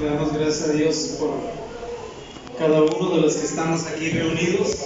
Le 0.00 0.06
damos 0.06 0.32
gracias 0.32 0.70
a 0.70 0.72
Dios 0.72 1.16
por 1.20 1.34
cada 2.58 2.80
uno 2.80 3.16
de 3.16 3.20
los 3.20 3.36
que 3.36 3.44
estamos 3.44 3.86
aquí 3.86 4.08
reunidos. 4.08 4.82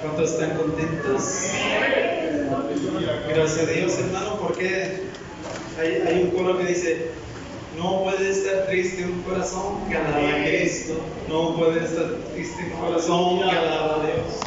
¿Cuántos 0.00 0.32
están 0.32 0.56
contentos? 0.56 1.22
Gracias 3.28 3.58
a 3.58 3.70
Dios, 3.70 3.98
hermano, 4.00 4.36
porque 4.40 5.02
hay, 5.78 6.02
hay 6.08 6.22
un 6.24 6.30
coro 6.30 6.58
que 6.58 6.64
dice, 6.64 7.10
no 7.78 8.02
puede 8.02 8.30
estar 8.30 8.66
triste 8.66 9.04
un 9.04 9.22
corazón 9.22 9.88
que 9.88 9.96
alaba 9.96 10.28
a 10.28 10.44
Cristo. 10.44 10.94
No 11.28 11.56
puede 11.56 11.84
estar 11.84 12.16
triste 12.34 12.64
un 12.64 12.80
corazón 12.80 13.38
que 13.48 13.56
alaba 13.56 14.02
a 14.02 14.06
Dios. 14.06 14.40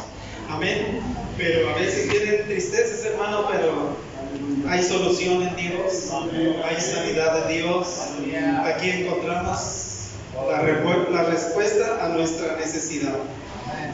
Amén. 0.50 1.00
Pero 1.38 1.70
a 1.70 1.74
veces 1.74 2.10
vienen 2.10 2.44
tristezas, 2.44 3.02
hermano, 3.06 3.46
pero 3.50 4.09
hay 4.68 4.82
solución 4.82 5.42
en 5.42 5.56
Dios. 5.56 6.10
Hay 6.64 6.80
sanidad 6.80 7.50
en 7.50 7.62
Dios. 7.62 7.86
Aquí 8.64 8.90
encontramos 8.90 10.10
la 11.12 11.22
respuesta 11.24 12.04
a 12.04 12.08
nuestra 12.08 12.56
necesidad. 12.56 13.14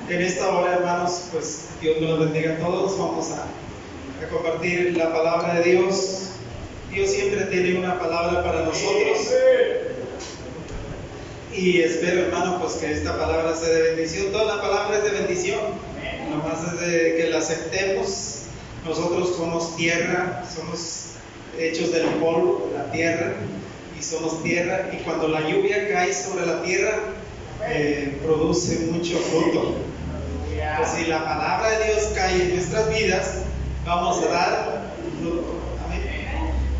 En 0.08 0.22
esta 0.22 0.48
hora, 0.48 0.74
hermanos, 0.74 1.28
pues 1.32 1.66
Dios 1.80 2.00
nos 2.00 2.18
bendiga 2.20 2.54
a 2.54 2.56
todos. 2.58 2.98
Vamos 2.98 3.30
a, 3.32 3.42
a 4.24 4.28
compartir 4.30 4.96
la 4.96 5.12
palabra 5.12 5.54
de 5.54 5.72
Dios. 5.72 6.30
Dios 6.92 7.10
siempre 7.10 7.44
tiene 7.46 7.78
una 7.78 7.98
palabra 7.98 8.42
para 8.44 8.62
nosotros. 8.62 9.18
Y 11.52 11.80
espero, 11.80 12.26
hermano, 12.26 12.58
pues 12.60 12.74
que 12.74 12.92
esta 12.92 13.18
palabra 13.18 13.54
sea 13.56 13.70
de 13.70 13.82
bendición. 13.94 14.30
Toda 14.30 14.56
la 14.56 14.62
palabra 14.62 14.98
es 14.98 15.04
de 15.04 15.10
bendición. 15.10 15.60
Nomás 16.30 16.72
es 16.72 16.80
de 16.80 17.16
que 17.16 17.30
la 17.30 17.38
aceptemos. 17.38 18.35
Nosotros 18.86 19.34
somos 19.36 19.76
tierra, 19.76 20.44
somos 20.48 21.14
hechos 21.58 21.90
del 21.90 22.06
polvo, 22.20 22.70
la 22.72 22.92
tierra, 22.92 23.34
y 23.98 24.02
somos 24.02 24.44
tierra. 24.44 24.90
Y 24.92 25.02
cuando 25.02 25.26
la 25.26 25.40
lluvia 25.40 25.88
cae 25.92 26.14
sobre 26.14 26.46
la 26.46 26.62
tierra, 26.62 27.00
eh, 27.66 28.16
produce 28.24 28.86
mucho 28.92 29.18
fruto. 29.18 29.74
Pues 30.78 30.90
si 30.90 31.06
la 31.06 31.24
palabra 31.24 31.78
de 31.78 31.86
Dios 31.86 32.12
cae 32.14 32.42
en 32.42 32.54
nuestras 32.54 32.88
vidas, 32.88 33.38
vamos 33.84 34.22
a 34.22 34.28
dar 34.28 34.82
fruto. 35.20 35.54
Amén. 35.84 36.02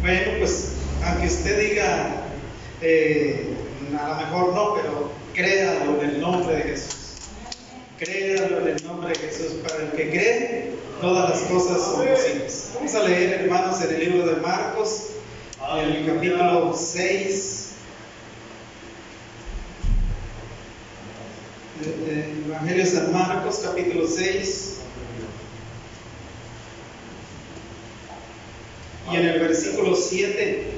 Bueno, 0.01 0.39
pues 0.39 0.75
aunque 1.05 1.27
usted 1.27 1.71
diga, 1.71 2.23
eh, 2.83 3.49
a 4.01 4.09
lo 4.09 4.15
mejor 4.17 4.55
no, 4.55 4.75
pero 4.75 5.11
créalo 5.35 6.01
en 6.01 6.11
el 6.11 6.21
nombre 6.21 6.55
de 6.55 6.63
Jesús. 6.63 6.97
Créalo 7.99 8.61
en 8.61 8.77
el 8.77 8.85
nombre 8.85 9.09
de 9.09 9.15
Jesús. 9.17 9.55
Para 9.63 9.85
el 9.85 9.91
que 9.91 10.11
cree, 10.11 10.76
todas 11.01 11.31
las 11.31 11.41
cosas 11.51 11.81
son 11.83 12.07
posibles. 12.07 12.71
Vamos 12.75 12.95
a 12.95 13.03
leer, 13.05 13.41
hermanos, 13.43 13.81
en 13.83 13.95
el 13.95 14.01
libro 14.01 14.27
de 14.27 14.37
Marcos, 14.41 15.07
en 15.79 15.91
el 15.91 16.07
capítulo 16.07 16.75
6. 16.77 17.63
de- 21.81 22.11
de 22.11 22.31
Evangelio 22.49 22.85
de 22.85 22.91
San 22.91 23.13
Marcos, 23.13 23.61
capítulo 23.63 24.07
6. 24.09 24.77
Y 29.13 29.17
en 29.17 29.27
el 29.27 29.41
versículo 29.41 29.95
7. 29.95 30.73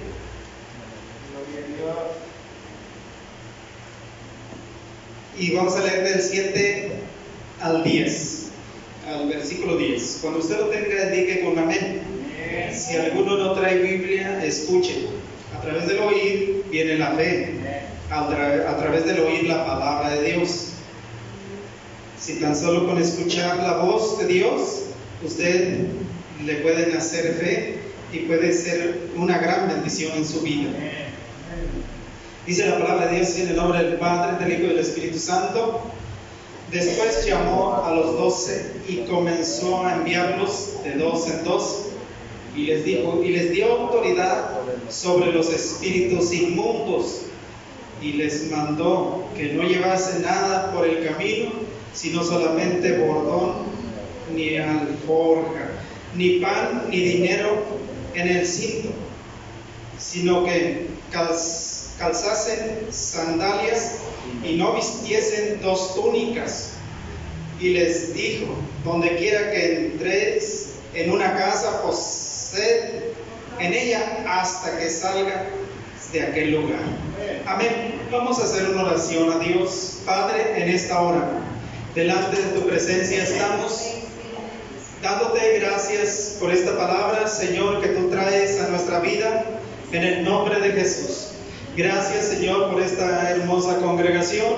Y 5.38 5.54
vamos 5.54 5.76
a 5.76 5.80
leer 5.84 6.02
del 6.04 6.20
7 6.20 6.92
al 7.60 7.84
10, 7.84 8.37
al 9.08 9.28
versículo 9.28 9.76
10. 9.76 10.18
Cuando 10.22 10.40
usted 10.40 10.58
lo 10.58 10.66
tenga, 10.66 11.04
indique 11.14 11.40
con 11.44 11.58
amén. 11.58 12.00
Si 12.72 12.96
alguno 12.96 13.36
no 13.36 13.52
trae 13.52 13.78
Biblia, 13.78 14.44
escuche. 14.44 15.06
A 15.56 15.60
través 15.62 15.86
del 15.88 15.98
oír 16.00 16.64
viene 16.70 16.96
la 16.98 17.12
fe. 17.12 17.54
A, 18.10 18.28
tra- 18.28 18.68
a 18.68 18.76
través 18.78 19.04
del 19.06 19.20
oír 19.20 19.44
la 19.44 19.64
palabra 19.66 20.10
de 20.10 20.32
Dios. 20.32 20.68
Si 22.20 22.40
tan 22.40 22.54
solo 22.56 22.86
con 22.86 22.98
escuchar 23.00 23.56
la 23.58 23.78
voz 23.78 24.18
de 24.18 24.26
Dios, 24.26 24.82
usted 25.24 25.86
le 26.44 26.54
pueden 26.56 26.96
hacer 26.96 27.34
fe 27.34 27.78
y 28.12 28.20
puede 28.20 28.52
ser 28.52 28.98
una 29.16 29.38
gran 29.38 29.68
bendición 29.68 30.12
en 30.16 30.26
su 30.26 30.40
vida. 30.40 30.68
Dice 32.46 32.66
la 32.66 32.78
palabra 32.78 33.06
de 33.08 33.16
Dios 33.16 33.38
en 33.38 33.48
el 33.48 33.56
nombre 33.56 33.82
del 33.84 33.94
Padre, 33.94 34.42
del 34.44 34.54
Hijo 34.54 34.64
y 34.64 34.68
del 34.68 34.78
Espíritu 34.78 35.18
Santo. 35.18 35.82
Después 36.72 37.24
llamó 37.26 37.82
a 37.84 37.94
los 37.94 38.18
doce 38.18 38.72
y 38.86 38.98
comenzó 39.08 39.84
a 39.86 39.94
enviarlos 39.94 40.82
de 40.84 40.92
dos 40.96 41.26
en 41.28 41.44
dos 41.44 41.86
y 42.54 42.64
les 42.66 42.84
dijo 42.84 43.22
y 43.24 43.28
les 43.30 43.52
dio 43.52 43.72
autoridad 43.72 44.50
sobre 44.90 45.32
los 45.32 45.50
espíritus 45.52 46.32
inmundos 46.32 47.22
y 48.02 48.12
les 48.12 48.50
mandó 48.50 49.24
que 49.36 49.52
no 49.54 49.62
llevase 49.62 50.20
nada 50.20 50.72
por 50.72 50.86
el 50.86 51.06
camino, 51.06 51.52
sino 51.94 52.22
solamente 52.22 52.98
bordón, 52.98 53.68
ni 54.34 54.56
alforja, 54.56 55.70
ni 56.14 56.38
pan, 56.38 56.84
ni 56.90 57.00
dinero 57.00 57.64
en 58.14 58.28
el 58.28 58.46
cinto, 58.46 58.90
sino 59.98 60.44
que 60.44 60.88
calz- 61.12 61.96
calzasen 61.98 62.86
sandalias 62.90 64.00
y 64.44 64.56
no 64.56 64.74
vistiesen 64.74 65.60
dos 65.62 65.94
túnicas. 65.94 66.74
Y 67.60 67.70
les 67.70 68.14
dijo, 68.14 68.54
donde 68.84 69.16
quiera 69.16 69.50
que 69.50 69.86
entréis 69.86 70.74
en 70.94 71.10
una 71.10 71.36
casa, 71.36 71.82
posed 71.82 73.02
en 73.58 73.74
ella 73.74 74.24
hasta 74.28 74.78
que 74.78 74.88
salga 74.88 75.46
de 76.12 76.22
aquel 76.22 76.52
lugar. 76.52 76.80
Amén. 77.46 78.00
Vamos 78.10 78.38
a 78.38 78.44
hacer 78.44 78.70
una 78.70 78.84
oración 78.84 79.32
a 79.32 79.38
Dios. 79.38 79.98
Padre, 80.06 80.62
en 80.62 80.68
esta 80.68 81.00
hora, 81.00 81.28
delante 81.94 82.40
de 82.40 82.48
tu 82.60 82.66
presencia 82.66 83.24
estamos 83.24 83.98
dándote 85.02 85.60
gracias 85.60 86.36
por 86.40 86.52
esta 86.52 86.76
palabra, 86.76 87.28
Señor, 87.28 87.80
que 87.80 87.88
tú 87.88 88.10
traes 88.10 88.60
a 88.60 88.68
nuestra 88.68 89.00
vida 89.00 89.44
en 89.92 90.02
el 90.02 90.24
nombre 90.24 90.60
de 90.60 90.72
Jesús. 90.72 91.27
Gracias, 91.78 92.26
Señor, 92.26 92.72
por 92.72 92.82
esta 92.82 93.30
hermosa 93.30 93.76
congregación. 93.76 94.52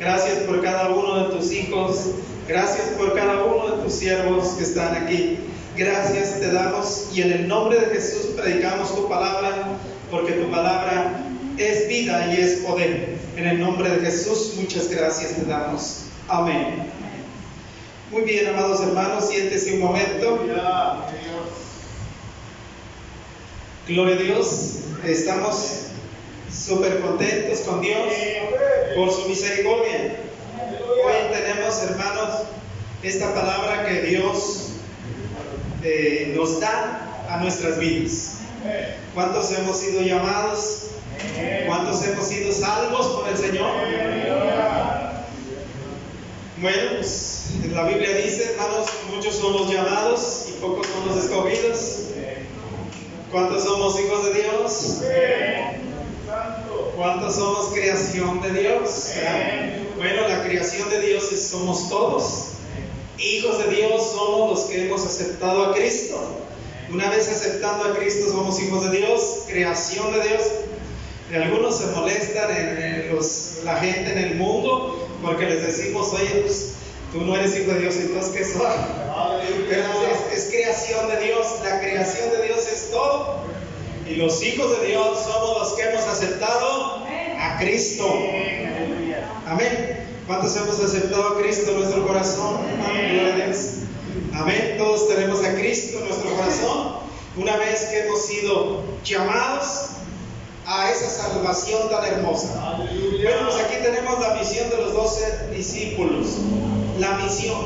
Gracias 0.00 0.38
por 0.44 0.62
cada 0.62 0.88
uno 0.88 1.28
de 1.28 1.36
tus 1.36 1.52
hijos. 1.52 2.12
Gracias 2.48 2.86
por 2.96 3.14
cada 3.14 3.44
uno 3.44 3.76
de 3.76 3.82
tus 3.82 3.92
siervos 3.92 4.54
que 4.56 4.64
están 4.64 4.96
aquí. 4.96 5.40
Gracias 5.76 6.40
te 6.40 6.50
damos 6.50 7.10
y 7.12 7.20
en 7.20 7.32
el 7.32 7.48
nombre 7.48 7.78
de 7.78 7.86
Jesús 7.94 8.30
predicamos 8.34 8.96
tu 8.96 9.06
palabra, 9.10 9.76
porque 10.10 10.32
tu 10.32 10.50
palabra 10.50 11.26
es 11.58 11.86
vida 11.86 12.32
y 12.32 12.40
es 12.40 12.60
poder. 12.60 13.18
En 13.36 13.46
el 13.46 13.60
nombre 13.60 13.90
de 13.90 13.98
Jesús, 13.98 14.54
muchas 14.58 14.88
gracias 14.88 15.34
te 15.36 15.44
damos. 15.44 16.04
Amén. 16.28 16.76
Muy 18.10 18.22
bien, 18.22 18.46
amados 18.46 18.80
hermanos, 18.80 19.28
siéntese 19.28 19.74
un 19.74 19.80
momento. 19.80 20.46
Gloria 23.86 24.14
a 24.14 24.18
Dios. 24.18 24.78
Estamos 25.04 25.90
súper 26.54 27.00
contentos 27.00 27.60
con 27.60 27.80
Dios 27.80 28.12
por 28.94 29.10
su 29.10 29.28
misericordia. 29.28 30.16
Hoy 31.04 31.14
tenemos, 31.32 31.82
hermanos, 31.82 32.42
esta 33.02 33.34
palabra 33.34 33.86
que 33.86 34.02
Dios 34.02 34.68
eh, 35.82 36.32
nos 36.36 36.60
da 36.60 37.26
a 37.28 37.38
nuestras 37.38 37.78
vidas. 37.78 38.38
¿Cuántos 39.14 39.50
hemos 39.52 39.78
sido 39.78 40.02
llamados? 40.02 40.90
¿Cuántos 41.66 42.04
hemos 42.06 42.26
sido 42.26 42.52
salvos 42.52 43.06
por 43.08 43.28
el 43.28 43.36
Señor? 43.36 43.70
Bueno, 46.58 46.90
pues 46.96 47.50
la 47.72 47.84
Biblia 47.84 48.16
dice, 48.16 48.52
hermanos, 48.52 48.88
muchos 49.14 49.34
son 49.34 49.52
los 49.52 49.70
llamados 49.70 50.46
y 50.48 50.60
pocos 50.60 50.86
son 50.86 51.08
los 51.08 51.24
escogidos. 51.24 52.00
¿Cuántos 53.30 53.64
somos 53.64 53.98
hijos 54.00 54.24
de 54.24 54.34
Dios? 54.34 55.00
¿Cuántos 56.96 57.34
somos 57.36 57.72
creación 57.72 58.40
de 58.40 58.50
Dios? 58.60 59.10
Bueno, 59.96 60.28
la 60.28 60.42
creación 60.44 60.88
de 60.90 61.00
Dios 61.00 61.32
es- 61.32 61.48
somos 61.48 61.88
todos. 61.88 62.44
Hijos 63.18 63.58
de 63.64 63.74
Dios 63.74 64.10
somos 64.12 64.50
los 64.50 64.60
que 64.68 64.86
hemos 64.86 65.04
aceptado 65.04 65.66
a 65.66 65.74
Cristo. 65.74 66.20
Una 66.92 67.10
vez 67.10 67.28
aceptando 67.28 67.84
a 67.84 67.96
Cristo 67.96 68.30
somos 68.30 68.60
hijos 68.60 68.90
de 68.90 68.98
Dios, 68.98 69.20
creación 69.48 70.12
de 70.12 70.28
Dios. 70.28 70.42
Algunos 71.34 71.78
se 71.78 71.86
molestan 71.86 72.50
en, 72.56 72.82
en 72.82 73.14
los- 73.16 73.58
la 73.64 73.76
gente 73.76 74.12
en 74.12 74.18
el 74.18 74.34
mundo 74.36 75.08
porque 75.22 75.46
les 75.46 75.62
decimos, 75.66 76.12
oye, 76.12 76.42
pues 76.42 76.72
tú 77.12 77.22
no 77.22 77.34
eres 77.36 77.56
hijo 77.58 77.72
de 77.72 77.80
Dios, 77.80 77.94
entonces 77.96 78.32
¿qué 78.36 78.44
soy? 78.44 78.76
Pero 79.68 79.84
es, 80.32 80.38
es 80.44 80.50
creación 80.50 81.08
de 81.08 81.20
Dios, 81.24 81.46
la 81.64 81.80
creación 81.80 82.30
de 82.30 82.42
Dios 82.46 82.58
es 82.70 82.90
todo. 82.90 83.38
Y 84.08 84.16
los 84.16 84.42
hijos 84.42 84.80
de 84.80 84.86
Dios 84.88 85.18
somos 85.24 85.58
los 85.58 85.72
que 85.74 85.82
hemos 85.82 86.02
aceptado 86.02 87.04
a 87.38 87.58
Cristo. 87.58 88.06
Amén. 89.46 90.06
¿Cuántos 90.26 90.56
hemos 90.56 90.78
aceptado 90.80 91.28
a 91.28 91.38
Cristo 91.38 91.70
en 91.70 91.80
nuestro 91.80 92.06
corazón? 92.06 92.58
Amén. 92.86 93.52
A. 94.34 94.78
Todos 94.78 95.08
tenemos 95.08 95.44
a 95.44 95.54
Cristo 95.54 95.98
en 95.98 96.08
nuestro 96.08 96.30
corazón. 96.34 97.04
Una 97.36 97.56
vez 97.56 97.84
que 97.86 98.00
hemos 98.00 98.26
sido 98.26 98.82
llamados 99.04 99.94
salvación 101.44 101.88
tan 101.88 102.04
hermosa. 102.04 102.78
Bueno, 103.22 103.48
pues 103.48 103.64
aquí 103.64 103.76
tenemos 103.82 104.20
la 104.20 104.34
misión 104.34 104.70
de 104.70 104.76
los 104.76 104.92
doce 104.92 105.48
discípulos. 105.54 106.38
La 106.98 107.18
misión, 107.18 107.60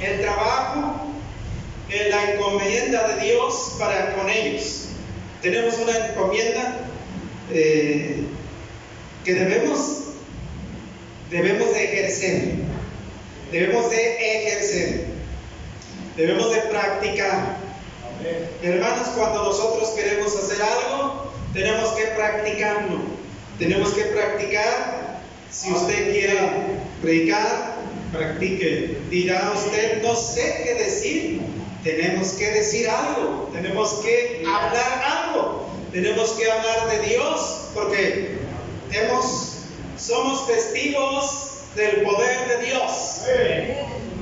el 0.00 0.20
trabajo, 0.20 0.94
la 2.10 2.32
encomienda 2.32 3.08
de 3.08 3.24
Dios 3.26 3.76
para 3.78 4.14
con 4.14 4.28
ellos. 4.28 4.88
Tenemos 5.42 5.76
una 5.78 6.06
encomienda 6.06 6.78
eh, 7.50 8.22
que 9.24 9.34
debemos, 9.34 10.04
debemos 11.30 11.74
de 11.74 11.84
ejercer. 11.84 12.54
Debemos 13.50 13.90
de 13.90 14.46
ejercer. 14.46 15.06
Debemos 16.16 16.52
de 16.52 16.60
practicar. 16.60 17.56
Hermanos, 18.62 19.08
cuando 19.16 19.42
nosotros 19.42 19.90
queremos 19.90 20.32
hacer 20.36 20.62
algo, 20.62 21.32
tenemos 21.52 21.90
que 21.94 22.04
practicarlo. 22.14 23.00
Tenemos 23.58 23.92
que 23.94 24.02
practicar. 24.04 25.20
Si 25.50 25.72
usted 25.72 26.12
quiere 26.12 26.38
predicar, 27.02 27.74
practique. 28.12 28.96
Dirá 29.10 29.52
usted, 29.56 30.02
no 30.02 30.14
sé 30.14 30.62
qué 30.64 30.74
decir. 30.84 31.40
Tenemos 31.82 32.32
que 32.32 32.50
decir 32.50 32.88
algo. 32.88 33.50
Tenemos 33.52 33.94
que 34.04 34.44
hablar 34.46 35.02
algo. 35.04 35.68
Tenemos 35.92 36.30
que 36.32 36.50
hablar 36.50 36.90
de 36.90 37.08
Dios 37.08 37.70
porque 37.74 38.38
somos 39.96 40.46
testigos 40.46 41.64
del 41.74 42.02
poder 42.02 42.48
de 42.48 42.66
Dios. 42.66 43.22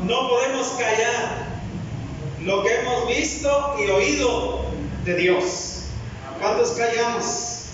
No 0.05 0.29
podemos 0.29 0.69
callar 0.79 1.47
lo 2.43 2.62
que 2.62 2.75
hemos 2.75 3.09
visto 3.09 3.77
y 3.79 3.91
oído 3.91 4.65
de 5.05 5.15
Dios. 5.17 5.85
¿Cuántos 6.41 6.71
callamos? 6.71 7.67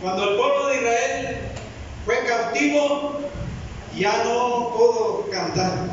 Cuando 0.00 0.30
el 0.30 0.36
pueblo 0.36 0.66
de 0.68 0.76
Israel 0.76 1.38
fue 2.04 2.24
cautivo, 2.26 3.20
ya 3.96 4.24
no 4.24 4.72
pudo 4.76 5.28
cantar. 5.30 5.86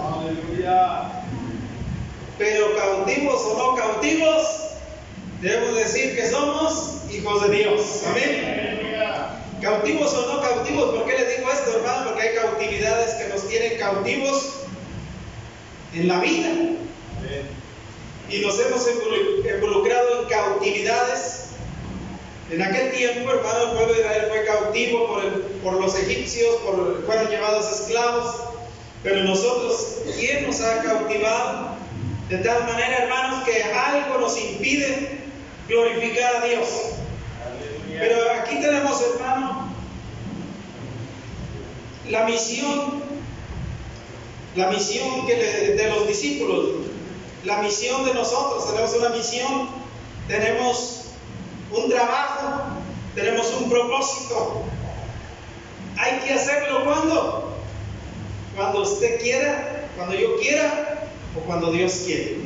Pero 2.41 2.75
cautivos 2.75 3.39
o 3.43 3.55
no 3.55 3.75
cautivos, 3.75 4.47
debemos 5.41 5.75
decir 5.75 6.15
que 6.15 6.27
somos 6.27 7.03
hijos 7.11 7.47
de 7.47 7.55
Dios. 7.55 8.01
Amén. 8.07 8.97
Cautivos 9.61 10.11
o 10.15 10.25
no 10.25 10.41
cautivos, 10.41 10.95
¿por 10.95 11.05
qué 11.05 11.19
le 11.19 11.35
digo 11.35 11.51
esto, 11.51 11.77
hermano? 11.77 12.07
Porque 12.07 12.29
hay 12.29 12.35
cautividades 12.35 13.13
que 13.13 13.27
nos 13.27 13.47
tienen 13.47 13.77
cautivos 13.77 14.53
en 15.93 16.07
la 16.07 16.19
vida. 16.19 16.49
Y 18.27 18.39
nos 18.39 18.59
hemos 18.59 18.88
involucrado 18.89 20.23
en 20.23 20.27
cautividades. 20.27 21.49
En 22.49 22.59
aquel 22.59 22.91
tiempo, 22.91 23.29
hermano, 23.29 23.65
el 23.65 23.77
pueblo 23.77 23.93
de 23.93 23.99
Israel 23.99 24.25
fue 24.29 24.45
cautivo 24.45 25.21
por, 25.61 25.79
los 25.79 25.95
egipcios, 25.95 26.55
fueron 27.05 27.29
llevados 27.29 27.81
esclavos. 27.81 28.35
Pero 29.03 29.25
nosotros, 29.25 29.97
¿quién 30.17 30.47
nos 30.47 30.59
ha 30.61 30.81
cautivado? 30.81 31.80
De 32.31 32.37
tal 32.37 32.65
manera, 32.65 32.99
hermanos, 32.99 33.43
que 33.43 33.61
algo 33.61 34.19
nos 34.19 34.39
impide 34.39 35.19
glorificar 35.67 36.37
a 36.37 36.45
Dios. 36.47 36.69
Pero 37.89 38.31
aquí 38.39 38.55
tenemos, 38.61 39.01
hermano, 39.01 39.67
la 42.07 42.23
misión, 42.23 43.03
la 44.55 44.69
misión 44.69 45.27
que 45.27 45.35
de 45.35 45.89
los 45.89 46.07
discípulos, 46.07 46.69
la 47.43 47.57
misión 47.57 48.05
de 48.05 48.13
nosotros. 48.13 48.65
Tenemos 48.65 48.93
una 48.93 49.09
misión, 49.09 49.67
tenemos 50.29 51.07
un 51.69 51.89
trabajo, 51.89 52.61
tenemos 53.13 53.53
un 53.59 53.69
propósito. 53.69 54.63
Hay 55.97 56.19
que 56.19 56.33
hacerlo 56.35 56.85
cuando, 56.85 57.57
cuando 58.55 58.83
usted 58.83 59.19
quiera, 59.19 59.89
cuando 59.97 60.15
yo 60.15 60.39
quiera 60.39 60.90
o 61.35 61.39
cuando 61.41 61.71
Dios 61.71 62.03
quiere. 62.05 62.37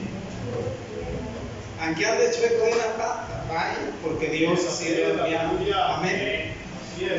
Aunque 1.81 2.05
ande 2.05 2.31
chueco 2.31 2.65
de 2.65 2.73
una 2.73 2.97
pata, 2.97 3.45
vaya, 3.49 3.77
porque 4.03 4.29
Dios 4.29 4.59
así 4.67 4.95
lo 4.95 5.23
ha 5.23 5.97
Amén. 5.97 6.53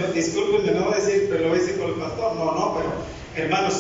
No, 0.01 0.07
discúlpenme, 0.09 0.73
no 0.73 0.87
voy 0.87 0.95
a 0.95 0.97
decir, 0.97 1.29
pero 1.31 1.43
lo 1.43 1.49
voy 1.51 1.59
a 1.59 1.61
decir 1.61 1.79
con 1.79 1.91
el 1.91 1.97
pastor. 1.97 2.35
No, 2.37 2.53
no, 2.53 2.75
pero 2.77 2.93
hermanos, 3.45 3.75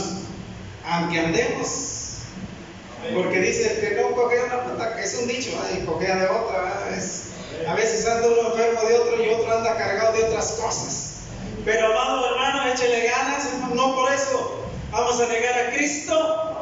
aunque 0.84 1.18
andemos 1.18 1.96
porque 3.14 3.40
dice 3.40 3.78
que 3.80 4.00
no 4.00 4.10
cogea 4.12 4.44
una 4.44 4.64
pata, 4.64 5.00
es 5.00 5.14
un 5.20 5.28
dicho, 5.28 5.50
y 5.74 5.84
cogea 5.84 6.16
de 6.16 6.28
otra. 6.28 6.88
a 7.68 7.74
veces 7.74 8.06
anda 8.06 8.28
uno 8.28 8.50
enfermo 8.50 8.88
de 8.88 8.94
otro 8.94 9.24
y 9.24 9.28
otro 9.28 9.56
anda 9.56 9.76
cargado 9.76 10.16
de 10.16 10.24
otras 10.24 10.52
cosas. 10.52 11.12
Pero 11.64 11.86
amado 11.86 12.26
hermano, 12.26 12.72
échele 12.72 13.08
ganas, 13.08 13.48
no 13.74 13.94
por 13.94 14.12
eso 14.12 14.66
vamos 14.90 15.20
a 15.20 15.26
negar 15.26 15.58
a 15.58 15.72
Cristo. 15.72 16.55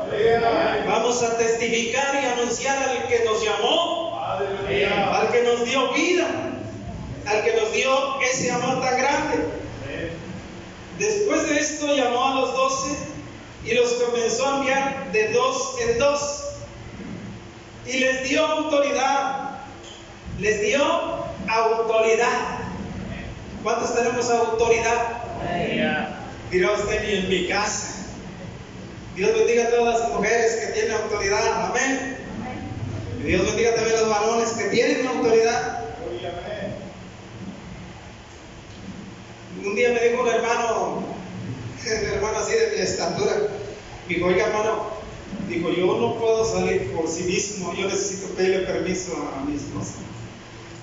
Vamos 0.86 1.22
a 1.22 1.36
testificar 1.38 2.14
y 2.14 2.26
anunciar 2.26 2.76
al 2.76 3.08
que 3.08 3.24
nos 3.24 3.42
llamó, 3.42 4.20
al 4.20 5.28
que 5.32 5.42
nos 5.42 5.64
dio 5.64 5.92
vida, 5.92 6.26
al 7.26 7.44
que 7.44 7.54
nos 7.54 7.72
dio 7.72 8.20
ese 8.20 8.50
amor 8.50 8.80
tan 8.80 8.96
grande. 8.98 9.46
Después 10.98 11.48
de 11.48 11.58
esto 11.58 11.94
llamó 11.94 12.26
a 12.26 12.34
los 12.34 12.52
doce 12.54 12.96
y 13.64 13.74
los 13.74 13.92
comenzó 13.94 14.46
a 14.46 14.58
enviar 14.58 15.12
de 15.12 15.32
dos 15.32 15.76
en 15.80 15.98
dos. 15.98 16.40
Y 17.86 17.98
les 17.98 18.28
dio 18.28 18.44
autoridad. 18.46 19.58
Les 20.38 20.60
dio 20.62 20.82
autoridad. 21.48 22.58
¿Cuántos 23.62 23.94
tenemos 23.94 24.30
autoridad? 24.30 25.22
Dirá 26.50 26.72
usted 26.72 27.02
ni 27.02 27.14
en 27.14 27.28
mi 27.28 27.48
casa. 27.48 27.93
Dios 29.16 29.32
bendiga 29.32 29.64
a 29.64 29.70
todas 29.70 30.00
las 30.00 30.10
mujeres 30.10 30.54
que 30.56 30.72
tienen 30.72 30.92
autoridad. 30.92 31.70
Amén. 31.70 32.16
Y 33.20 33.26
Dios 33.28 33.46
bendiga 33.46 33.74
también 33.74 33.96
a 33.96 34.00
los 34.00 34.10
varones 34.10 34.48
que 34.50 34.64
tienen 34.64 35.06
autoridad. 35.06 35.84
Un 39.64 39.74
día 39.76 39.92
me 39.92 40.08
dijo 40.08 40.22
un 40.22 40.28
hermano, 40.28 41.04
hermano 41.86 42.38
así 42.38 42.52
de 42.52 42.72
mi 42.76 42.82
estatura. 42.82 43.32
Dijo, 44.08 44.26
oiga, 44.26 44.46
hermano, 44.46 44.90
dijo, 45.48 45.70
yo 45.70 45.86
no 45.86 46.18
puedo 46.18 46.44
salir 46.44 46.92
por 46.92 47.08
sí 47.08 47.22
mismo, 47.22 47.72
yo 47.74 47.88
necesito 47.88 48.28
pedirle 48.34 48.66
permiso 48.66 49.12
a 49.34 49.44
mi 49.44 49.56
esposa. 49.56 49.94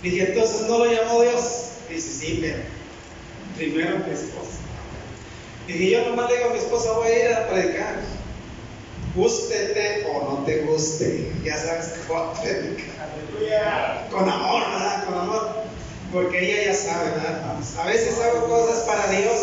Dije, 0.01 0.30
entonces 0.30 0.62
no 0.68 0.80
lo 0.80 0.92
llamó 0.92 1.22
Dios. 1.22 1.74
Dice, 1.89 2.10
sí, 2.12 2.39
pero 2.42 2.63
primero 3.57 4.00
mi 4.00 4.13
esposa. 4.13 4.58
Dije, 5.67 5.91
yo 5.91 6.10
nomás 6.10 6.29
le 6.32 6.38
digo 6.38 6.50
a 6.50 6.53
mi 6.53 6.60
esposa, 6.60 6.94
voy 6.94 7.08
a 7.08 7.25
ir 7.25 7.34
a 7.34 7.50
predicar. 7.50 8.21
Gústete 9.15 10.08
o 10.10 10.24
no 10.24 10.46
te 10.46 10.62
guste, 10.62 11.32
ya 11.44 11.58
sabes 11.58 11.88
que 11.88 12.13
voy 12.13 12.22
a 12.22 12.41
predicar. 12.41 14.08
Con 14.10 14.30
amor, 14.30 14.63
¿verdad? 14.72 15.06
Con 15.06 15.18
amor. 15.18 15.50
Porque 16.13 16.39
ella 16.39 16.72
ya 16.72 16.77
sabe, 16.77 17.12
¿verdad? 17.12 17.58
A 17.80 17.88
veces 17.88 18.20
hago 18.20 18.48
cosas 18.48 18.84
para 18.84 19.08
Dios 19.08 19.39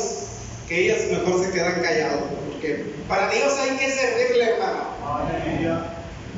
que 0.69 0.85
ellas 0.85 1.07
mejor 1.11 1.43
se 1.43 1.51
quedan 1.51 1.83
callados, 1.83 2.25
porque 2.51 2.85
para 3.09 3.31
Dios 3.31 3.55
hay 3.59 3.77
que 3.77 3.91
servirle, 3.91 4.51
hermano. 4.51 4.85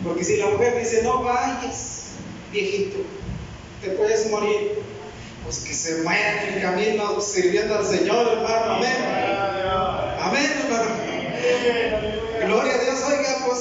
Porque 0.05 0.25
si 0.25 0.37
la 0.37 0.47
mujer 0.47 0.79
dice, 0.79 1.03
no 1.03 1.23
vayas, 1.23 2.13
viejito, 2.53 2.99
te 3.83 3.91
puedes 3.91 4.31
morir, 4.31 4.79
pues 5.45 5.61
que 5.61 5.75
se 5.75 6.03
muera 6.03 6.45
en 6.45 6.55
el 6.55 6.63
camino 6.63 7.21
sirviendo 7.21 7.77
al 7.77 7.87
Señor, 7.87 8.29
hermano. 8.29 8.75
Amén. 8.75 8.93
Amén, 10.21 10.51
hermano. 10.65 12.30
Gloria 12.50 12.75
a 12.75 12.78
Dios, 12.78 12.99
oiga, 13.07 13.47
pues, 13.47 13.59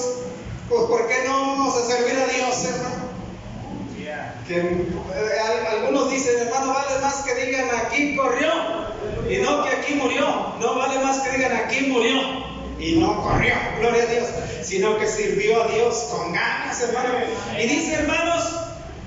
pues 0.68 0.82
¿por 0.86 1.08
qué 1.08 1.24
no 1.28 1.40
vamos 1.42 1.78
a 1.78 1.86
servir 1.86 2.18
a 2.18 2.26
Dios, 2.26 2.66
hermano? 2.66 3.10
Que 4.48 4.58
eh, 4.58 5.70
algunos 5.70 6.10
dicen, 6.10 6.40
hermano, 6.40 6.74
vale 6.74 7.00
más 7.00 7.18
que 7.18 7.36
digan 7.36 7.70
aquí 7.86 8.16
corrió 8.16 8.50
y 9.30 9.38
no 9.44 9.64
que 9.64 9.70
aquí 9.70 9.94
murió. 9.94 10.56
No 10.60 10.74
vale 10.74 10.98
más 11.04 11.20
que 11.20 11.38
digan 11.38 11.56
aquí 11.56 11.82
murió 11.82 12.18
y 12.80 12.96
no 12.96 13.22
corrió, 13.22 13.54
gloria 13.80 14.02
a 14.02 14.06
Dios, 14.08 14.28
sino 14.64 14.98
que 14.98 15.08
sirvió 15.08 15.62
a 15.62 15.68
Dios 15.68 16.08
con 16.12 16.34
ganas, 16.34 16.82
hermano. 16.82 17.10
Y 17.60 17.68
dice, 17.68 17.94
hermanos, 17.94 18.44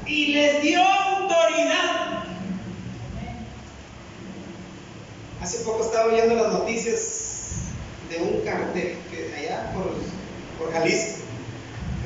y 0.07 0.27
les 0.27 0.63
dio 0.63 0.81
autoridad. 0.81 2.23
Hace 5.41 5.59
poco 5.65 5.83
estaba 5.83 6.13
oyendo 6.13 6.37
las 6.37 6.53
noticias 6.53 7.22
de 8.13 8.23
un 8.23 8.45
cartel 8.45 8.97
que 9.11 9.35
allá 9.37 9.73
por, 9.73 9.95
por 10.59 10.73
Jalisco, 10.73 11.23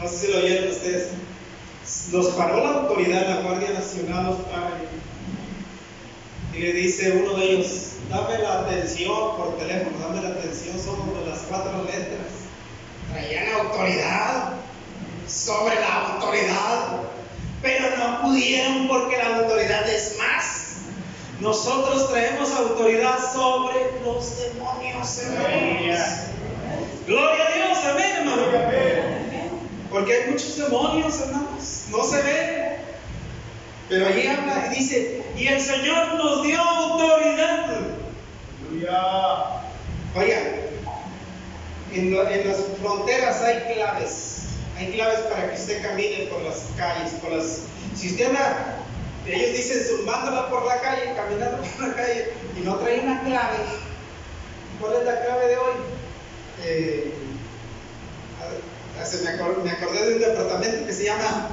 no 0.01 0.09
sé 0.09 0.17
si 0.17 0.33
lo 0.33 0.39
oyeron 0.39 0.71
ustedes 0.71 1.09
los 2.13 2.29
paró 2.35 2.63
la 2.63 2.81
autoridad, 2.81 3.29
la 3.29 3.43
Guardia 3.43 3.71
Nacional 3.71 4.27
los 4.27 4.37
para 4.47 4.77
y 6.53 6.59
le 6.59 6.73
dice 6.73 7.13
uno 7.23 7.35
de 7.35 7.53
ellos, 7.53 7.97
dame 8.09 8.39
la 8.39 8.61
atención 8.61 9.37
por 9.37 9.59
teléfono, 9.59 9.99
dame 9.99 10.23
la 10.23 10.31
atención, 10.31 10.79
somos 10.83 11.19
de 11.19 11.27
las 11.27 11.41
cuatro 11.41 11.85
letras. 11.85 12.33
Traían 13.13 13.61
autoridad 13.61 14.55
sobre 15.29 15.75
la 15.75 16.15
autoridad, 16.15 17.03
pero 17.61 17.97
no 17.99 18.23
pudieron 18.23 18.89
porque 18.89 19.19
la 19.19 19.37
autoridad 19.37 19.87
es 19.87 20.17
más. 20.17 20.66
Nosotros 21.41 22.11
traemos 22.11 22.51
autoridad 22.53 23.19
sobre 23.33 24.01
los 24.05 24.39
demonios, 24.39 25.19
hermanos. 25.19 26.01
Gloria 27.07 27.45
a 27.47 27.53
Dios, 27.55 27.79
amén, 27.85 28.13
hermano. 28.17 28.43
Porque 29.91 30.13
hay 30.15 30.31
muchos 30.31 30.57
demonios, 30.57 31.21
hermanos. 31.21 31.85
No 31.91 32.03
se 32.05 32.23
ven. 32.23 32.77
Pero 33.89 34.07
ahí 34.07 34.27
habla 34.27 34.73
y 34.73 34.79
dice, 34.79 35.23
y 35.37 35.47
el 35.47 35.61
Señor 35.61 36.15
nos 36.15 36.43
dio 36.43 36.61
autoridad. 36.61 37.81
Oiga, 40.15 40.39
en, 41.93 42.15
en, 42.15 42.49
las 42.49 42.59
fronteras 42.81 43.43
hay 43.43 43.75
claves. 43.75 44.47
Hay 44.79 44.93
claves 44.93 45.21
para 45.31 45.51
que 45.51 45.57
usted 45.57 45.83
camine 45.83 46.27
por 46.27 46.43
las 46.43 46.65
calles, 46.77 47.13
por 47.21 47.33
las... 47.33 47.61
Si 47.95 48.09
usted 48.09 48.29
anda, 48.29 48.86
ellos 49.29 49.57
dicen 49.57 49.85
zumbándola 49.85 50.49
por 50.49 50.67
la 50.67 50.81
calle, 50.81 51.15
caminando 51.15 51.59
por 51.59 51.89
la 51.89 51.95
calle, 51.95 52.33
y 52.57 52.61
no 52.61 52.77
trae 52.77 53.01
una 53.01 53.23
clave. 53.23 53.57
¿Cuál 54.81 54.97
es 54.97 55.05
la 55.05 55.25
clave 55.25 55.49
de 55.49 55.57
hoy? 55.57 55.75
Eh, 56.65 57.13
me, 59.23 59.71
acordé, 59.71 60.07
de 60.07 60.15
un 60.15 60.21
departamento 60.21 60.87
que 60.87 60.93
se 60.93 61.05
llama 61.05 61.49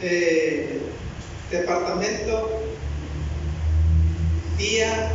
eh, 0.00 0.80
Departamento 1.50 2.62
Día 4.58 5.12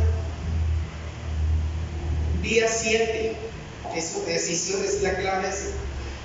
Día 2.42 2.68
7. 2.68 3.36
Eso, 3.96 4.24
decisión 4.26 4.84
es 4.84 5.02
la 5.02 5.16
clave. 5.16 5.48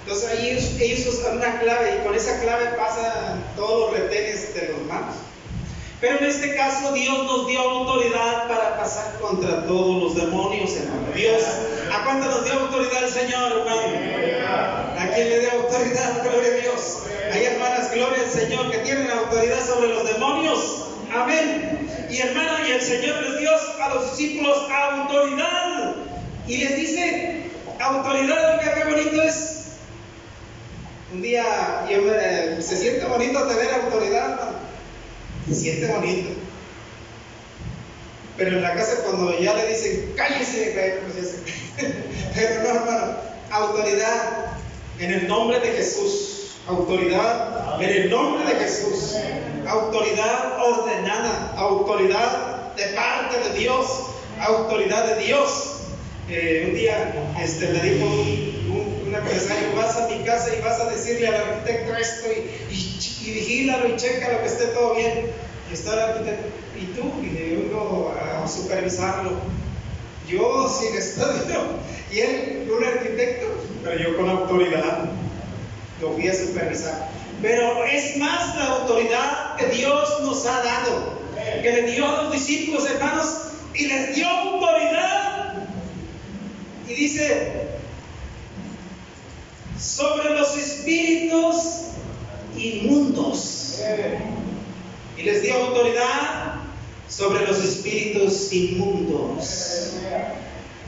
Entonces 0.09 0.31
ahí 0.31 0.49
ellos, 0.49 0.71
ellos 0.79 1.05
usan 1.05 1.37
una 1.37 1.59
clave 1.59 1.99
y 1.99 2.03
con 2.03 2.15
esa 2.15 2.39
clave 2.39 2.69
pasan 2.75 3.43
todos 3.55 3.91
los 3.91 3.99
retenes 3.99 4.55
de 4.55 4.69
los 4.69 4.81
manos. 4.87 5.13
Pero 6.01 6.17
en 6.17 6.25
este 6.25 6.55
caso 6.55 6.93
Dios 6.93 7.25
nos 7.25 7.45
dio 7.45 7.59
autoridad 7.59 8.47
para 8.47 8.75
pasar 8.79 9.19
contra 9.21 9.67
todos 9.67 10.01
los 10.01 10.15
demonios, 10.15 10.75
hermano. 10.77 11.11
Dios, 11.13 11.43
¿a 11.93 12.03
cuánto 12.05 12.27
nos 12.27 12.43
dio 12.43 12.53
autoridad 12.53 13.03
el 13.03 13.11
Señor, 13.11 13.51
hermano? 13.51 14.97
¿A 14.97 15.07
quién 15.13 15.29
le 15.29 15.41
dio 15.41 15.51
autoridad? 15.51 16.23
Gloria 16.23 16.53
a 16.53 16.57
Dios. 16.59 17.03
Hay 17.31 17.43
hermanas, 17.43 17.91
gloria 17.93 18.23
al 18.23 18.31
Señor, 18.31 18.71
que 18.71 18.79
tienen 18.79 19.11
autoridad 19.11 19.63
sobre 19.63 19.89
los 19.89 20.11
demonios. 20.11 20.87
Amén. 21.13 21.87
Y 22.09 22.17
hermano, 22.17 22.67
y 22.67 22.71
el 22.71 22.81
Señor 22.81 23.21
les 23.21 23.41
dio 23.41 23.51
a 23.79 23.93
los 23.93 24.17
discípulos 24.17 24.57
autoridad. 24.71 25.93
Y 26.47 26.57
les 26.57 26.75
dice, 26.77 27.43
autoridad, 27.79 28.57
oiga, 28.57 28.73
qué 28.73 28.83
bonito 28.85 29.21
es. 29.21 29.58
Un 31.11 31.21
día 31.23 31.43
se 32.59 32.77
siente 32.77 33.05
bonito 33.05 33.47
tener 33.47 33.73
autoridad, 33.73 34.31
hermano 34.31 34.59
se 35.47 35.55
siente 35.55 35.87
bonito. 35.87 36.29
Pero 38.37 38.57
en 38.57 38.61
la 38.61 38.73
casa 38.75 39.03
cuando 39.03 39.37
ya 39.39 39.55
le 39.55 39.67
dicen, 39.67 40.13
cállese, 40.15 40.99
pues 41.03 41.39
pero 42.35 42.63
no, 42.63 42.69
hermano, 42.69 43.17
autoridad 43.49 44.53
en 44.99 45.13
el 45.13 45.27
nombre 45.27 45.59
de 45.59 45.71
Jesús. 45.71 46.57
Autoridad 46.67 47.81
en 47.81 47.89
el 47.89 48.09
nombre 48.11 48.53
de 48.53 48.59
Jesús. 48.59 49.15
Autoridad 49.67 50.61
ordenada. 50.61 51.53
Autoridad 51.57 52.75
de 52.75 52.85
parte 52.89 53.49
de 53.49 53.59
Dios. 53.59 53.87
Autoridad 54.39 55.15
de 55.15 55.23
Dios. 55.23 55.79
Eh, 56.29 56.65
un 56.67 56.75
día 56.75 57.11
este, 57.41 57.67
me 57.69 57.81
dijo 57.81 58.05
vas 59.75 59.97
a 59.97 60.07
mi 60.07 60.23
casa 60.23 60.49
y 60.55 60.61
vas 60.61 60.79
a 60.79 60.89
decirle 60.89 61.27
al 61.27 61.35
arquitecto 61.35 61.95
esto 61.95 62.27
y, 62.31 62.73
y 62.73 62.99
y 63.25 63.31
vigílalo 63.31 63.87
y 63.87 63.91
que 63.93 64.45
esté 64.45 64.65
todo 64.67 64.95
bien. 64.95 65.31
Y 65.69 65.73
está 65.73 65.93
el 65.93 65.99
arquitecto, 65.99 66.47
¿y 66.75 66.85
tú? 66.95 67.13
Y 67.21 67.29
vengo 67.29 68.13
a 68.17 68.47
supervisarlo. 68.47 69.31
Yo 70.27 70.69
sin 70.69 70.95
estudio, 70.97 71.61
y 72.11 72.19
él, 72.19 72.71
un 72.75 72.83
arquitecto, 72.83 73.47
pero 73.83 73.99
yo 73.99 74.17
con 74.17 74.29
autoridad, 74.29 75.05
lo 76.01 76.13
fui 76.13 76.27
a 76.27 76.33
supervisar. 76.33 77.09
Pero 77.41 77.83
es 77.85 78.17
más 78.17 78.55
la 78.55 78.65
autoridad 78.65 79.55
que 79.57 79.67
Dios 79.67 80.21
nos 80.21 80.45
ha 80.45 80.61
dado, 80.63 81.19
que 81.61 81.71
le 81.71 81.91
dio 81.91 82.05
a 82.07 82.23
los 82.23 82.33
discípulos 82.33 82.89
hermanos 82.89 83.27
y 83.73 83.87
les 83.87 84.15
dio 84.15 84.27
autoridad. 84.27 85.67
Y 86.87 86.93
dice, 86.93 87.68
sobre 89.79 90.31
los 90.37 90.57
espíritus 90.57 91.55
inmundos. 92.57 93.79
Y 95.17 95.23
les 95.23 95.41
dio 95.41 95.55
autoridad 95.55 96.55
sobre 97.07 97.45
los 97.47 97.63
espíritus 97.63 98.51
inmundos. 98.51 99.93